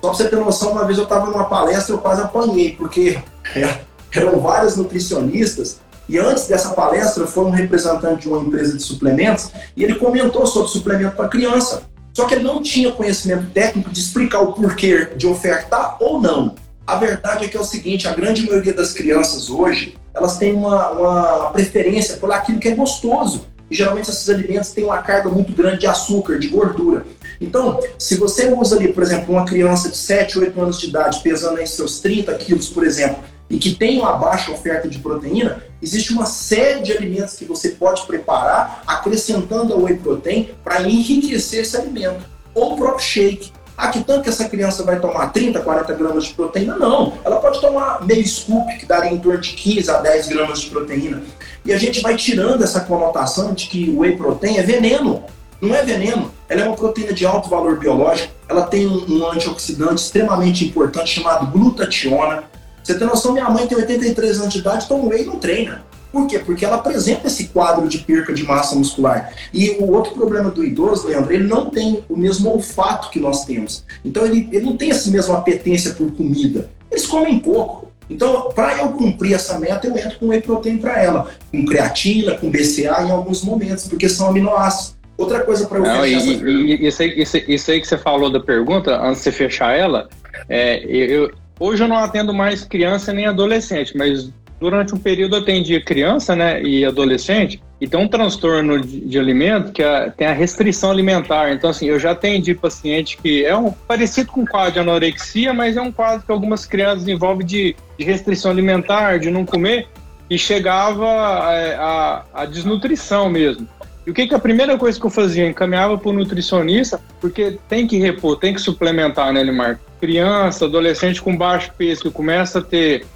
[0.00, 3.18] Só para você ter noção, uma vez eu estava numa palestra, eu quase apanhei, porque
[3.54, 3.80] é,
[4.12, 9.50] eram várias nutricionistas e antes dessa palestra foi um representante de uma empresa de suplementos
[9.76, 11.82] e ele comentou sobre suplemento para criança.
[12.12, 16.54] Só que ele não tinha conhecimento técnico de explicar o porquê de ofertar ou não.
[16.86, 20.52] A verdade é que é o seguinte, a grande maioria das crianças hoje, elas têm
[20.52, 23.46] uma, uma preferência por aquilo que é gostoso.
[23.70, 27.06] E geralmente esses alimentos têm uma carga muito grande de açúcar, de gordura.
[27.40, 31.20] Então, se você usa ali, por exemplo, uma criança de 7, 8 anos de idade,
[31.22, 33.18] pesando aí seus 30 quilos, por exemplo,
[33.52, 37.68] e que tem uma baixa oferta de proteína, existe uma série de alimentos que você
[37.68, 42.24] pode preparar acrescentando a whey protein para enriquecer esse alimento.
[42.54, 43.52] Ou o próprio shake.
[43.76, 46.76] Ah, que tanto que essa criança vai tomar 30, 40 gramas de proteína?
[46.76, 47.12] Não.
[47.22, 50.70] Ela pode tomar meio scoop, que daria em torno de 15 a 10 gramas de
[50.70, 51.22] proteína.
[51.62, 55.24] E a gente vai tirando essa conotação de que whey protein é veneno.
[55.60, 56.32] Não é veneno.
[56.48, 58.32] Ela é uma proteína de alto valor biológico.
[58.48, 62.44] Ela tem um antioxidante extremamente importante chamado glutationa
[62.82, 65.84] você tem noção, minha mãe tem 83 anos de idade, toma whey e não treina.
[66.12, 66.38] Por quê?
[66.38, 69.32] Porque ela apresenta esse quadro de perca de massa muscular.
[69.52, 73.46] E o outro problema do idoso, Leandro, ele não tem o mesmo olfato que nós
[73.46, 73.82] temos.
[74.04, 76.68] Então ele, ele não tem essa mesma apetência por comida.
[76.90, 77.90] Eles comem pouco.
[78.10, 82.36] Então, para eu cumprir essa meta, eu entro com whey protein para ela, com creatina,
[82.36, 84.94] com BCA em alguns momentos, porque são aminoácidos.
[85.16, 87.96] Outra coisa para eu não, e, essa e, isso, aí, isso, isso, aí que você
[87.96, 90.08] falou da pergunta, antes de você fechar ela,
[90.48, 94.32] é, eu, Hoje eu não atendo mais criança nem adolescente, mas
[94.62, 99.18] durante um período eu atendia criança né, e adolescente, e tem um transtorno de, de
[99.18, 101.52] alimento que é, tem a restrição alimentar.
[101.52, 105.52] Então, assim, eu já atendi paciente que é um parecido com um quadro de anorexia,
[105.52, 109.88] mas é um quadro que algumas crianças envolve de, de restrição alimentar, de não comer,
[110.30, 111.06] e chegava
[111.48, 113.68] a, é, a, a desnutrição mesmo.
[114.06, 115.48] E o que, que a primeira coisa que eu fazia?
[115.48, 119.80] Encaminhava para o nutricionista, porque tem que repor, tem que suplementar, né, Limar?
[120.02, 123.06] Criança, adolescente com baixo peso, que começa a ter,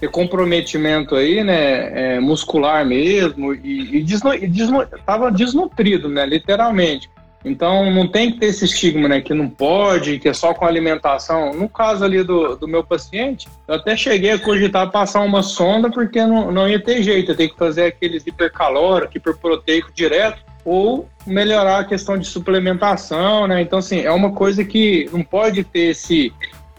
[0.00, 4.50] ter comprometimento aí, né, é, muscular mesmo, e, e, desnu, e
[5.06, 7.08] tava desnutrido, né, literalmente.
[7.44, 9.20] Então não tem que ter esse estigma, né?
[9.20, 11.52] Que não pode, que é só com alimentação.
[11.52, 15.90] No caso ali do, do meu paciente, eu até cheguei a cogitar passar uma sonda
[15.90, 21.80] porque não, não ia ter jeito, tenho que fazer aqueles hipercalórico, hiperproteico direto, ou melhorar
[21.80, 23.60] a questão de suplementação, né?
[23.62, 26.32] Então, assim, é uma coisa que não pode ter esse,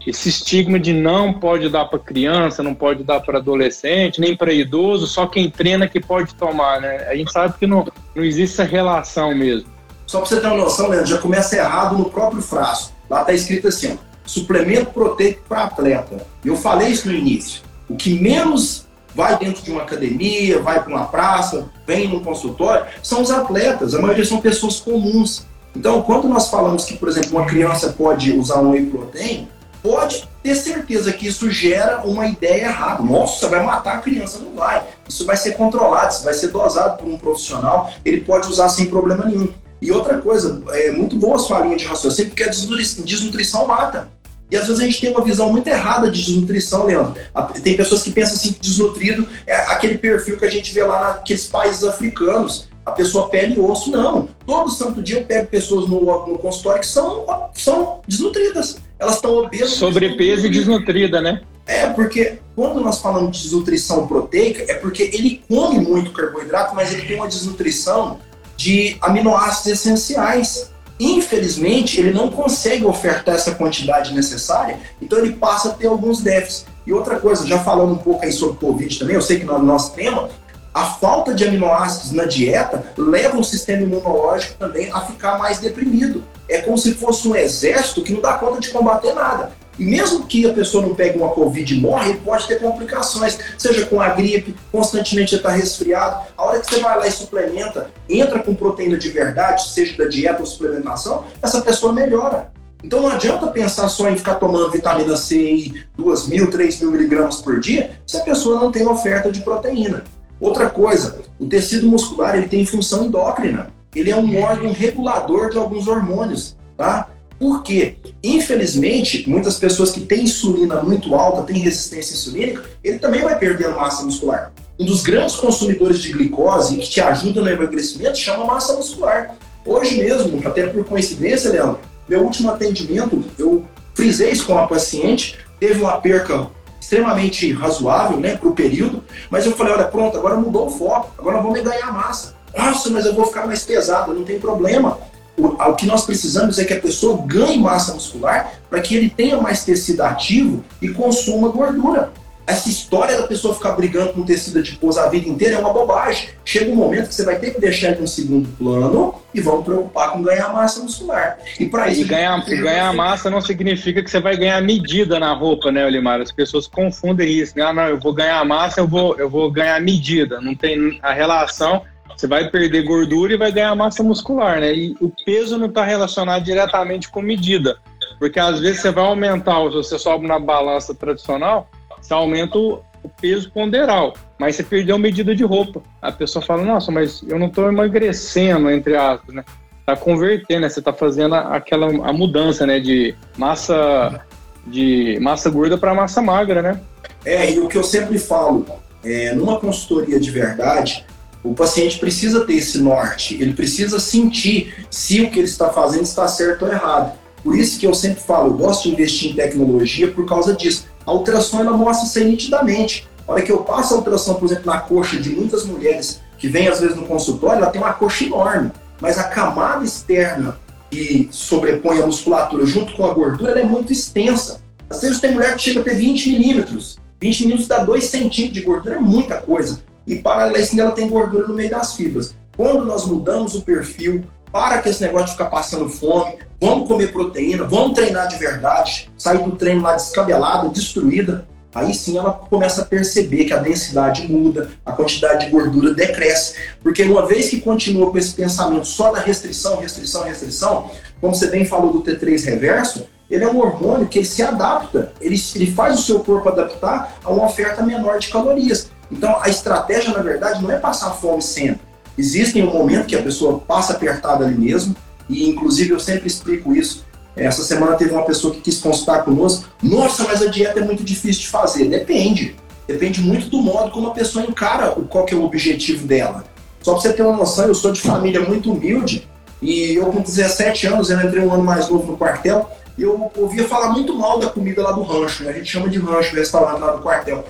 [0.06, 4.54] esse estigma de não pode dar para criança, não pode dar para adolescente, nem para
[4.54, 7.08] idoso, só quem treina que pode tomar, né?
[7.10, 7.86] A gente sabe que não,
[8.16, 9.72] não existe essa relação mesmo.
[10.06, 12.94] Só para você ter uma noção, Leandro, já começa errado no próprio frasco.
[13.10, 16.26] Lá está escrito assim, ó, suplemento proteico para atleta.
[16.44, 17.62] Eu falei isso no início.
[17.90, 22.86] O que menos vai dentro de uma academia, vai para uma praça, vem num consultório,
[23.02, 23.94] são os atletas.
[23.94, 25.46] A maioria são pessoas comuns.
[25.76, 29.48] Então, quando nós falamos que, por exemplo, uma criança pode usar um whey protein,
[29.82, 33.04] pode ter certeza que isso gera uma ideia errada.
[33.04, 34.40] Nossa, vai matar a criança.
[34.40, 34.84] Não vai.
[35.08, 37.92] Isso vai ser controlado, isso vai ser dosado por um profissional.
[38.06, 39.50] Ele pode usar sem problema nenhum.
[39.82, 44.08] E outra coisa, é muito boa a sua linha de raciocínio, porque a desnutrição mata.
[44.54, 47.16] E às vezes a gente tem uma visão muito errada de desnutrição, Leandro.
[47.64, 51.16] Tem pessoas que pensam assim que desnutrido é aquele perfil que a gente vê lá
[51.16, 52.70] naqueles países africanos.
[52.86, 53.90] a pessoa pele e osso.
[53.90, 54.30] Não.
[54.46, 57.26] Todo santo dia eu pego pessoas no, no consultório que são,
[57.56, 58.78] são desnutridas.
[59.00, 59.72] Elas estão obesas.
[59.72, 61.42] Sobrepeso e desnutrida, né?
[61.66, 66.94] É, porque quando nós falamos de desnutrição proteica, é porque ele come muito carboidrato, mas
[66.94, 68.20] ele tem uma desnutrição
[68.56, 70.72] de aminoácidos essenciais.
[71.00, 76.66] Infelizmente, ele não consegue ofertar essa quantidade necessária, então ele passa a ter alguns déficits.
[76.86, 79.58] E outra coisa, já falando um pouco aí sobre Covid também, eu sei que no
[79.60, 80.30] nosso tema,
[80.74, 86.24] a falta de aminoácidos na dieta leva o sistema imunológico também a ficar mais deprimido.
[86.50, 89.52] É como se fosse um exército que não dá conta de combater nada.
[89.78, 93.86] E mesmo que a pessoa não pegue uma Covid e morre, pode ter complicações, seja
[93.86, 96.28] com a gripe, constantemente está resfriado.
[96.38, 100.06] A hora que você vai lá e suplementa, entra com proteína de verdade, seja da
[100.06, 102.52] dieta ou suplementação, essa pessoa melhora.
[102.84, 106.92] Então não adianta pensar só em ficar tomando vitamina C e 2 mil, 3 mil
[106.92, 110.04] miligramas por dia, se a pessoa não tem oferta de proteína.
[110.40, 113.72] Outra coisa, o tecido muscular ele tem função endócrina.
[113.96, 117.08] Ele é um órgão regulador de alguns hormônios, tá?
[117.44, 123.38] Porque, infelizmente, muitas pessoas que têm insulina muito alta, têm resistência insulínica, ele também vai
[123.38, 124.54] perdendo massa muscular.
[124.80, 129.36] Um dos grandes consumidores de glicose que te ajuda no emagrecimento chama massa muscular.
[129.66, 135.38] Hoje mesmo, até por coincidência, Leandro, meu último atendimento, eu frisei isso com a paciente,
[135.60, 136.48] teve uma perca
[136.80, 141.12] extremamente razoável né, para o período, mas eu falei, olha, pronto, agora mudou o foco,
[141.18, 142.36] agora vamos ganhar massa.
[142.58, 144.98] Nossa, mas eu vou ficar mais pesado, não tem problema
[145.38, 149.10] o, o que nós precisamos é que a pessoa ganhe massa muscular para que ele
[149.10, 152.12] tenha mais tecido ativo e consuma gordura.
[152.46, 156.30] Essa história da pessoa ficar brigando com tecido adiposo a vida inteira é uma bobagem.
[156.44, 159.64] Chega um momento que você vai ter que deixar ele no segundo plano e vamos
[159.64, 161.38] preocupar com ganhar massa muscular.
[161.58, 162.02] E para isso.
[162.02, 166.20] E ganhar, ganhar massa não significa que você vai ganhar medida na roupa, né, Olimar?
[166.20, 167.54] As pessoas confundem isso.
[167.58, 167.64] Né?
[167.64, 170.42] Ah, não, eu vou ganhar massa, eu vou, eu vou ganhar medida.
[170.42, 171.84] Não tem a relação
[172.16, 174.74] você vai perder gordura e vai ganhar massa muscular, né?
[174.74, 177.78] E o peso não está relacionado diretamente com medida.
[178.20, 181.68] Porque às vezes você vai aumentar, se você sobe na balança tradicional,
[182.02, 182.84] você aumenta o
[183.20, 185.82] peso ponderal, mas você perdeu medida de roupa.
[186.02, 189.44] A pessoa fala, nossa, mas eu não estou emagrecendo, entre aspas, né?
[189.86, 190.70] Tá convertendo, né?
[190.70, 192.80] Você está fazendo aquela a mudança, né?
[192.80, 194.22] De massa
[194.66, 196.80] de massa gorda para massa magra, né?
[197.26, 198.66] É, e o que eu sempre falo,
[199.04, 201.06] é, numa consultoria de verdade,
[201.44, 206.04] o paciente precisa ter esse norte, ele precisa sentir se o que ele está fazendo
[206.04, 207.18] está certo ou errado.
[207.44, 210.86] Por isso que eu sempre falo, eu gosto de investir em tecnologia por causa disso.
[211.06, 213.08] A ultrassom ela mostra isso nitidamente.
[213.28, 216.48] A hora que eu passo a ultrassom, por exemplo, na coxa de muitas mulheres que
[216.48, 218.72] vêm às vezes no consultório, ela tem uma coxa enorme,
[219.02, 220.58] mas a camada externa
[220.90, 224.62] que sobrepõe a musculatura junto com a gordura é muito extensa.
[224.90, 226.98] Às vezes tem mulher que chega a ter 20 milímetros.
[227.20, 230.92] 20 milímetros dá 2 centímetros de gordura, é muita coisa e paralelo a isso ela
[230.92, 232.36] tem gordura no meio das fibras.
[232.56, 237.12] Quando nós mudamos o perfil, para que esse negócio de ficar passando fome, vamos comer
[237.12, 242.84] proteína, vamos treinar de verdade, sair do treino lá descabelada, destruída, aí sim ela começa
[242.84, 246.56] a perceber que a densidade muda, a quantidade de gordura decresce.
[246.84, 251.48] Porque uma vez que continua com esse pensamento só da restrição, restrição, restrição, como você
[251.48, 255.72] bem falou do T3 reverso, ele é um hormônio que ele se adapta, ele, ele
[255.72, 258.92] faz o seu corpo adaptar a uma oferta menor de calorias.
[259.14, 261.82] Então, a estratégia, na verdade, não é passar fome sempre.
[262.18, 264.96] Existe um momento que a pessoa passa apertada ali mesmo,
[265.30, 267.06] e inclusive eu sempre explico isso.
[267.36, 269.66] Essa semana teve uma pessoa que quis consultar conosco.
[269.82, 271.86] Nossa, mas a dieta é muito difícil de fazer.
[271.86, 272.56] Depende.
[272.88, 276.44] Depende muito do modo como a pessoa encara qual que é o objetivo dela.
[276.82, 279.28] Só para você ter uma noção, eu sou de família muito humilde
[279.62, 283.68] e eu com 17 anos, eu entrei um ano mais novo no quartel, eu ouvia
[283.68, 285.52] falar muito mal da comida lá do rancho, né?
[285.52, 287.44] a gente chama de rancho, restaurante lá do quartel.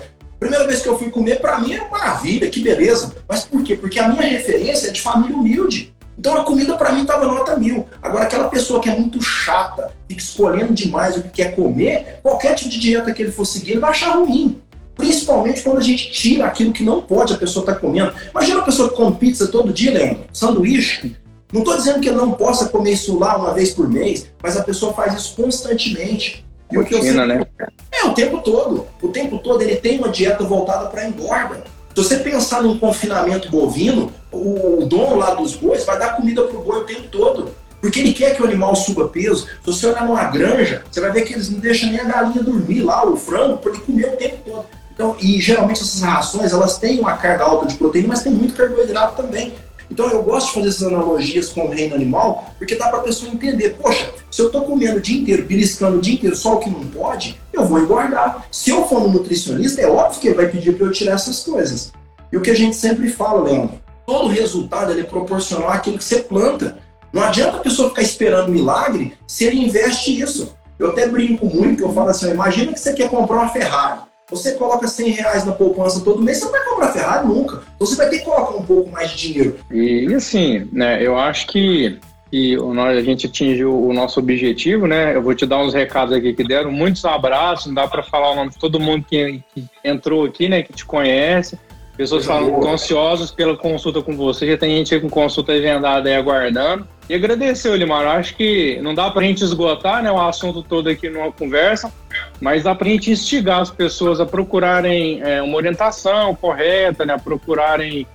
[0.44, 3.14] Primeira vez que eu fui comer, para mim era maravilha, que beleza.
[3.26, 3.76] Mas por quê?
[3.76, 5.94] Porque a minha referência é de família humilde.
[6.18, 7.86] Então a comida para mim estava nota mil.
[8.02, 12.54] Agora aquela pessoa que é muito chata, fica escolhendo demais o que quer comer, qualquer
[12.56, 14.60] tipo de dieta que ele for seguir, ele vai achar ruim.
[14.94, 18.12] Principalmente quando a gente tira aquilo que não pode a pessoa estar tá comendo.
[18.30, 21.16] Imagina uma pessoa que come pizza todo dia, Leandro, sanduíche.
[21.50, 24.58] Não estou dizendo que ele não possa comer isso lá uma vez por mês, mas
[24.58, 26.44] a pessoa faz isso constantemente.
[26.74, 27.26] E o que eu sempre...
[27.26, 27.46] né?
[27.92, 28.86] É, o tempo todo.
[29.00, 31.62] O tempo todo ele tem uma dieta voltada para engorda.
[31.94, 36.60] Se você pensar num confinamento bovino, o dono lá dos bois vai dar comida pro
[36.60, 37.50] boi o tempo todo.
[37.80, 39.46] Porque ele quer que o animal suba peso.
[39.46, 42.42] Se você olhar numa granja, você vai ver que eles não deixam nem a galinha
[42.42, 44.64] dormir lá, o frango, para ele comer o tempo todo.
[44.92, 48.54] Então, e geralmente essas rações, elas têm uma carga alta de proteína, mas tem muito
[48.54, 49.52] carboidrato também.
[49.90, 53.02] Então eu gosto de fazer essas analogias com o reino animal, porque dá para a
[53.02, 56.54] pessoa entender, poxa, se eu estou comendo o dia inteiro, beliscando o dia inteiro só
[56.54, 58.46] o que não pode, eu vou engordar.
[58.50, 61.40] Se eu for no nutricionista, é óbvio que ele vai pedir para eu tirar essas
[61.40, 61.92] coisas.
[62.32, 66.20] E o que a gente sempre fala, Leandro, todo resultado é proporcional àquilo que você
[66.20, 66.78] planta.
[67.12, 70.52] Não adianta a pessoa ficar esperando milagre se ele investe isso.
[70.78, 74.00] Eu até brinco muito, eu falo assim, imagina que você quer comprar uma Ferrari.
[74.34, 77.62] Você coloca 100 reais na poupança todo mês, você não vai comprar Ferrari nunca.
[77.74, 79.56] Então você vai ter que colocar um pouco mais de dinheiro.
[79.70, 81.98] E, assim, né, eu acho que,
[82.30, 85.14] que nós, a gente atingiu o nosso objetivo, né?
[85.14, 86.72] Eu vou te dar uns recados aqui que deram.
[86.72, 90.48] Muitos abraços, não dá para falar o nome de todo mundo que, que entrou aqui,
[90.48, 91.58] né, que te conhece.
[91.96, 96.16] Pessoas falam estão ansiosas pela consulta com você, já tem gente com consulta agendada aí
[96.16, 96.88] aguardando.
[97.08, 98.06] E agradecer, Olimar.
[98.06, 101.92] Acho que não dá para a gente esgotar né, o assunto todo aqui numa conversa,
[102.40, 107.14] mas dá para a gente instigar as pessoas a procurarem é, uma orientação correta, né,
[107.14, 108.06] a procurarem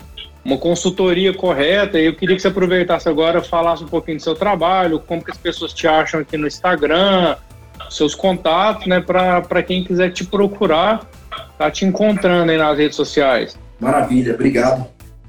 [0.43, 1.99] uma consultoria correta.
[1.99, 5.31] E eu queria que você aproveitasse agora falasse um pouquinho do seu trabalho, como que
[5.31, 7.35] as pessoas te acham aqui no Instagram,
[7.91, 11.07] seus contatos, né, para quem quiser te procurar,
[11.59, 13.55] tá te encontrando aí nas redes sociais.
[13.79, 14.87] Maravilha, obrigado.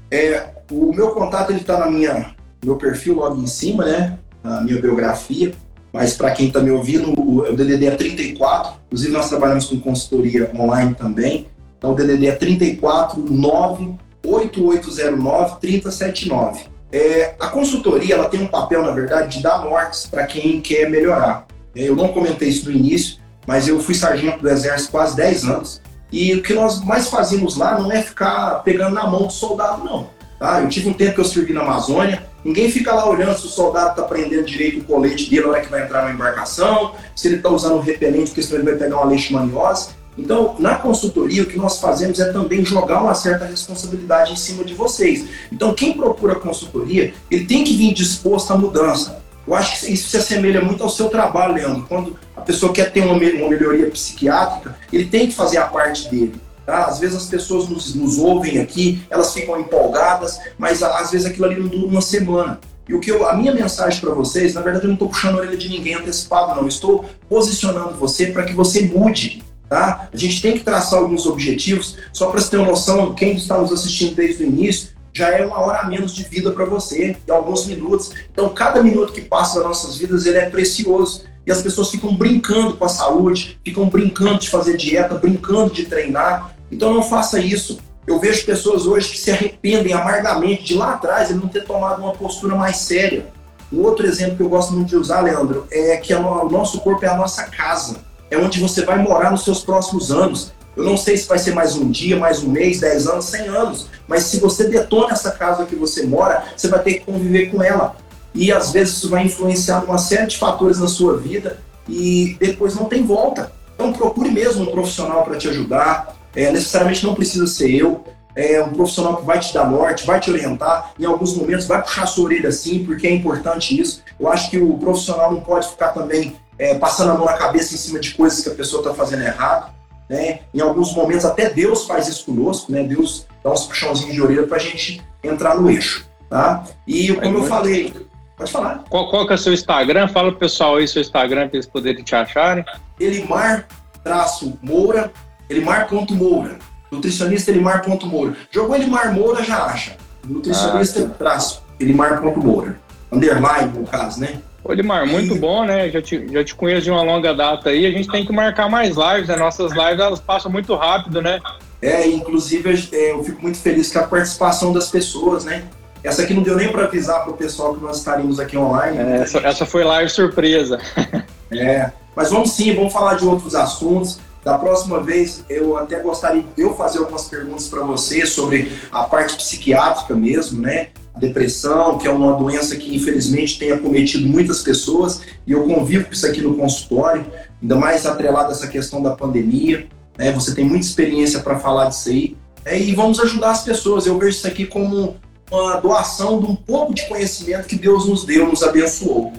[0.09, 2.33] É, o meu contato ele está na minha
[2.63, 4.19] meu perfil logo em cima, né?
[4.43, 5.53] Na minha biografia.
[5.93, 8.73] Mas para quem está me ouvindo, o, DDD é 34.
[8.87, 11.47] Inclusive nós trabalhamos com consultoria online também.
[11.77, 16.65] Então o DDD é 34 9 8809 3079.
[16.91, 20.89] É, a consultoria ela tem um papel, na verdade, de dar nortes para quem quer
[20.89, 21.47] melhorar.
[21.75, 23.17] É, eu não comentei isso no início,
[23.47, 25.81] mas eu fui sargento do Exército quase 10 anos.
[26.11, 29.83] E o que nós mais fazemos lá não é ficar pegando na mão do soldado,
[29.83, 30.09] não.
[30.37, 30.61] Tá?
[30.61, 33.49] Eu tive um tempo que eu servi na Amazônia, ninguém fica lá olhando se o
[33.49, 37.27] soldado está prendendo direito o colete dele na hora que vai entrar na embarcação, se
[37.27, 39.89] ele está usando um repelente, porque senão ele vai pegar uma leishmaniose.
[40.17, 44.63] Então, na consultoria, o que nós fazemos é também jogar uma certa responsabilidade em cima
[44.63, 45.25] de vocês.
[45.51, 49.21] Então, quem procura consultoria, ele tem que vir disposto à mudança.
[49.47, 51.85] Eu acho que isso se assemelha muito ao seu trabalho, Leandro.
[51.87, 56.35] Quando a pessoa quer ter uma, melhoria psiquiátrica, ele tem que fazer a parte dele.
[56.65, 56.85] Tá?
[56.85, 61.45] Às vezes as pessoas nos, nos ouvem aqui, elas ficam empolgadas, mas às vezes aquilo
[61.45, 62.59] ali não dura uma semana.
[62.87, 65.35] E o que eu, a minha mensagem para vocês, na verdade eu não estou puxando
[65.35, 66.63] a orelha de ninguém antecipado, não.
[66.63, 69.43] Eu estou posicionando você para que você mude.
[69.69, 70.09] Tá?
[70.11, 73.57] A gente tem que traçar alguns objetivos, só para você ter uma noção, quem está
[73.57, 77.15] nos assistindo desde o início, já é uma hora a menos de vida para você,
[77.25, 78.11] em alguns minutos.
[78.31, 81.23] Então, cada minuto que passa nas nossas vidas, ele é precioso.
[81.45, 85.85] E as pessoas ficam brincando com a saúde, ficam brincando de fazer dieta, brincando de
[85.85, 86.55] treinar.
[86.71, 87.79] Então, não faça isso.
[88.05, 92.01] Eu vejo pessoas hoje que se arrependem amargamente de lá atrás ele não ter tomado
[92.01, 93.27] uma postura mais séria.
[93.71, 97.05] Um outro exemplo que eu gosto muito de usar, Leandro, é que o nosso corpo
[97.05, 97.97] é a nossa casa.
[98.29, 100.51] É onde você vai morar nos seus próximos anos.
[100.75, 103.47] Eu não sei se vai ser mais um dia, mais um mês, dez anos, cem
[103.47, 107.51] anos, mas se você detona essa casa que você mora, você vai ter que conviver
[107.51, 107.95] com ela.
[108.33, 112.75] E às vezes isso vai influenciar uma série de fatores na sua vida e depois
[112.75, 113.51] não tem volta.
[113.75, 116.15] Então procure mesmo um profissional para te ajudar.
[116.35, 118.03] É, necessariamente não precisa ser eu.
[118.33, 121.81] É um profissional que vai te dar norte, vai te orientar, em alguns momentos vai
[121.81, 124.01] puxar sua orelha assim, porque é importante isso.
[124.17, 127.73] Eu acho que o profissional não pode ficar também é, passando a mão na cabeça
[127.73, 129.73] em cima de coisas que a pessoa está fazendo errado.
[130.07, 130.41] Né?
[130.53, 132.83] Em alguns momentos até Deus faz isso conosco, né?
[132.83, 136.65] Deus dá uns puxãozinhos de orelha para a gente entrar no eixo, tá?
[136.85, 137.93] E como eu falei,
[138.41, 138.83] pode falar.
[138.89, 140.07] Qual, qual que é o seu Instagram?
[140.07, 142.65] Fala pro pessoal aí seu Instagram para eles poderem te acharem.
[142.99, 143.67] Elimar
[144.03, 145.11] traço Moura,
[145.49, 146.57] Elimar.moura.
[146.91, 148.35] Nutricionista Elimar.moura.
[148.49, 149.95] Jogou Elimar Moura, já acha.
[150.25, 152.79] Nutricionista ah, traço Elimar.moura.
[153.11, 154.39] Underline, no caso, né?
[154.63, 155.89] Olimar, muito bom, né?
[155.89, 157.85] Já te, já te conheço de uma longa data aí.
[157.85, 159.35] A gente tem que marcar mais lives, né?
[159.35, 161.39] Nossas lives elas passam muito rápido, né?
[161.81, 165.63] É, inclusive é, eu fico muito feliz com a participação das pessoas, né?
[166.03, 168.97] Essa aqui não deu nem para avisar para o pessoal que nós estaríamos aqui online.
[168.97, 170.79] É, essa, essa foi live surpresa.
[171.51, 174.19] é, mas vamos sim, vamos falar de outros assuntos.
[174.43, 179.03] Da próxima vez, eu até gostaria de eu fazer algumas perguntas para você sobre a
[179.03, 180.87] parte psiquiátrica mesmo, né?
[181.13, 186.05] A depressão, que é uma doença que infelizmente tem acometido muitas pessoas, e eu convivo
[186.05, 187.23] com isso aqui no consultório,
[187.61, 189.87] ainda mais atrelado a essa questão da pandemia.
[190.17, 190.31] Né?
[190.31, 192.35] Você tem muita experiência para falar disso aí.
[192.65, 194.07] É, e vamos ajudar as pessoas.
[194.07, 195.17] Eu vejo isso aqui como
[195.51, 199.33] uma doação de um pouco de conhecimento que Deus nos deu, nos abençoou.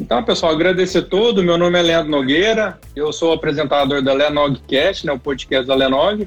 [0.00, 1.44] Então, pessoal, agradecer tudo.
[1.44, 6.26] Meu nome é Leandro Nogueira, eu sou apresentador da Lenogcast, né, o podcast da Lenog.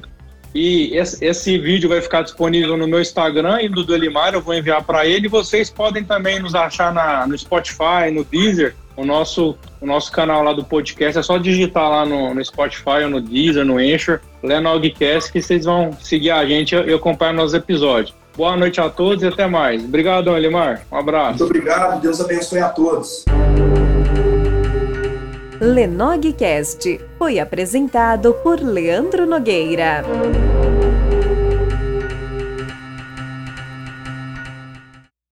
[0.54, 4.40] E esse, esse, vídeo vai ficar disponível no meu Instagram e do do Elimar, eu
[4.40, 5.28] vou enviar para ele.
[5.28, 10.42] Vocês podem também nos achar na, no Spotify, no Deezer, o nosso, o nosso canal
[10.42, 11.18] lá do podcast.
[11.18, 15.66] É só digitar lá no, no Spotify ou no Deezer, no Anchor, Lenogcast, que vocês
[15.66, 18.14] vão seguir a gente e acompanhar nossos episódios.
[18.36, 19.82] Boa noite a todos e até mais.
[19.82, 20.82] Obrigado, Elimar.
[20.92, 21.38] Um abraço.
[21.38, 22.02] Muito obrigado.
[22.02, 23.24] Deus abençoe a todos.
[25.58, 30.04] Lenogcast foi apresentado por Leandro Nogueira.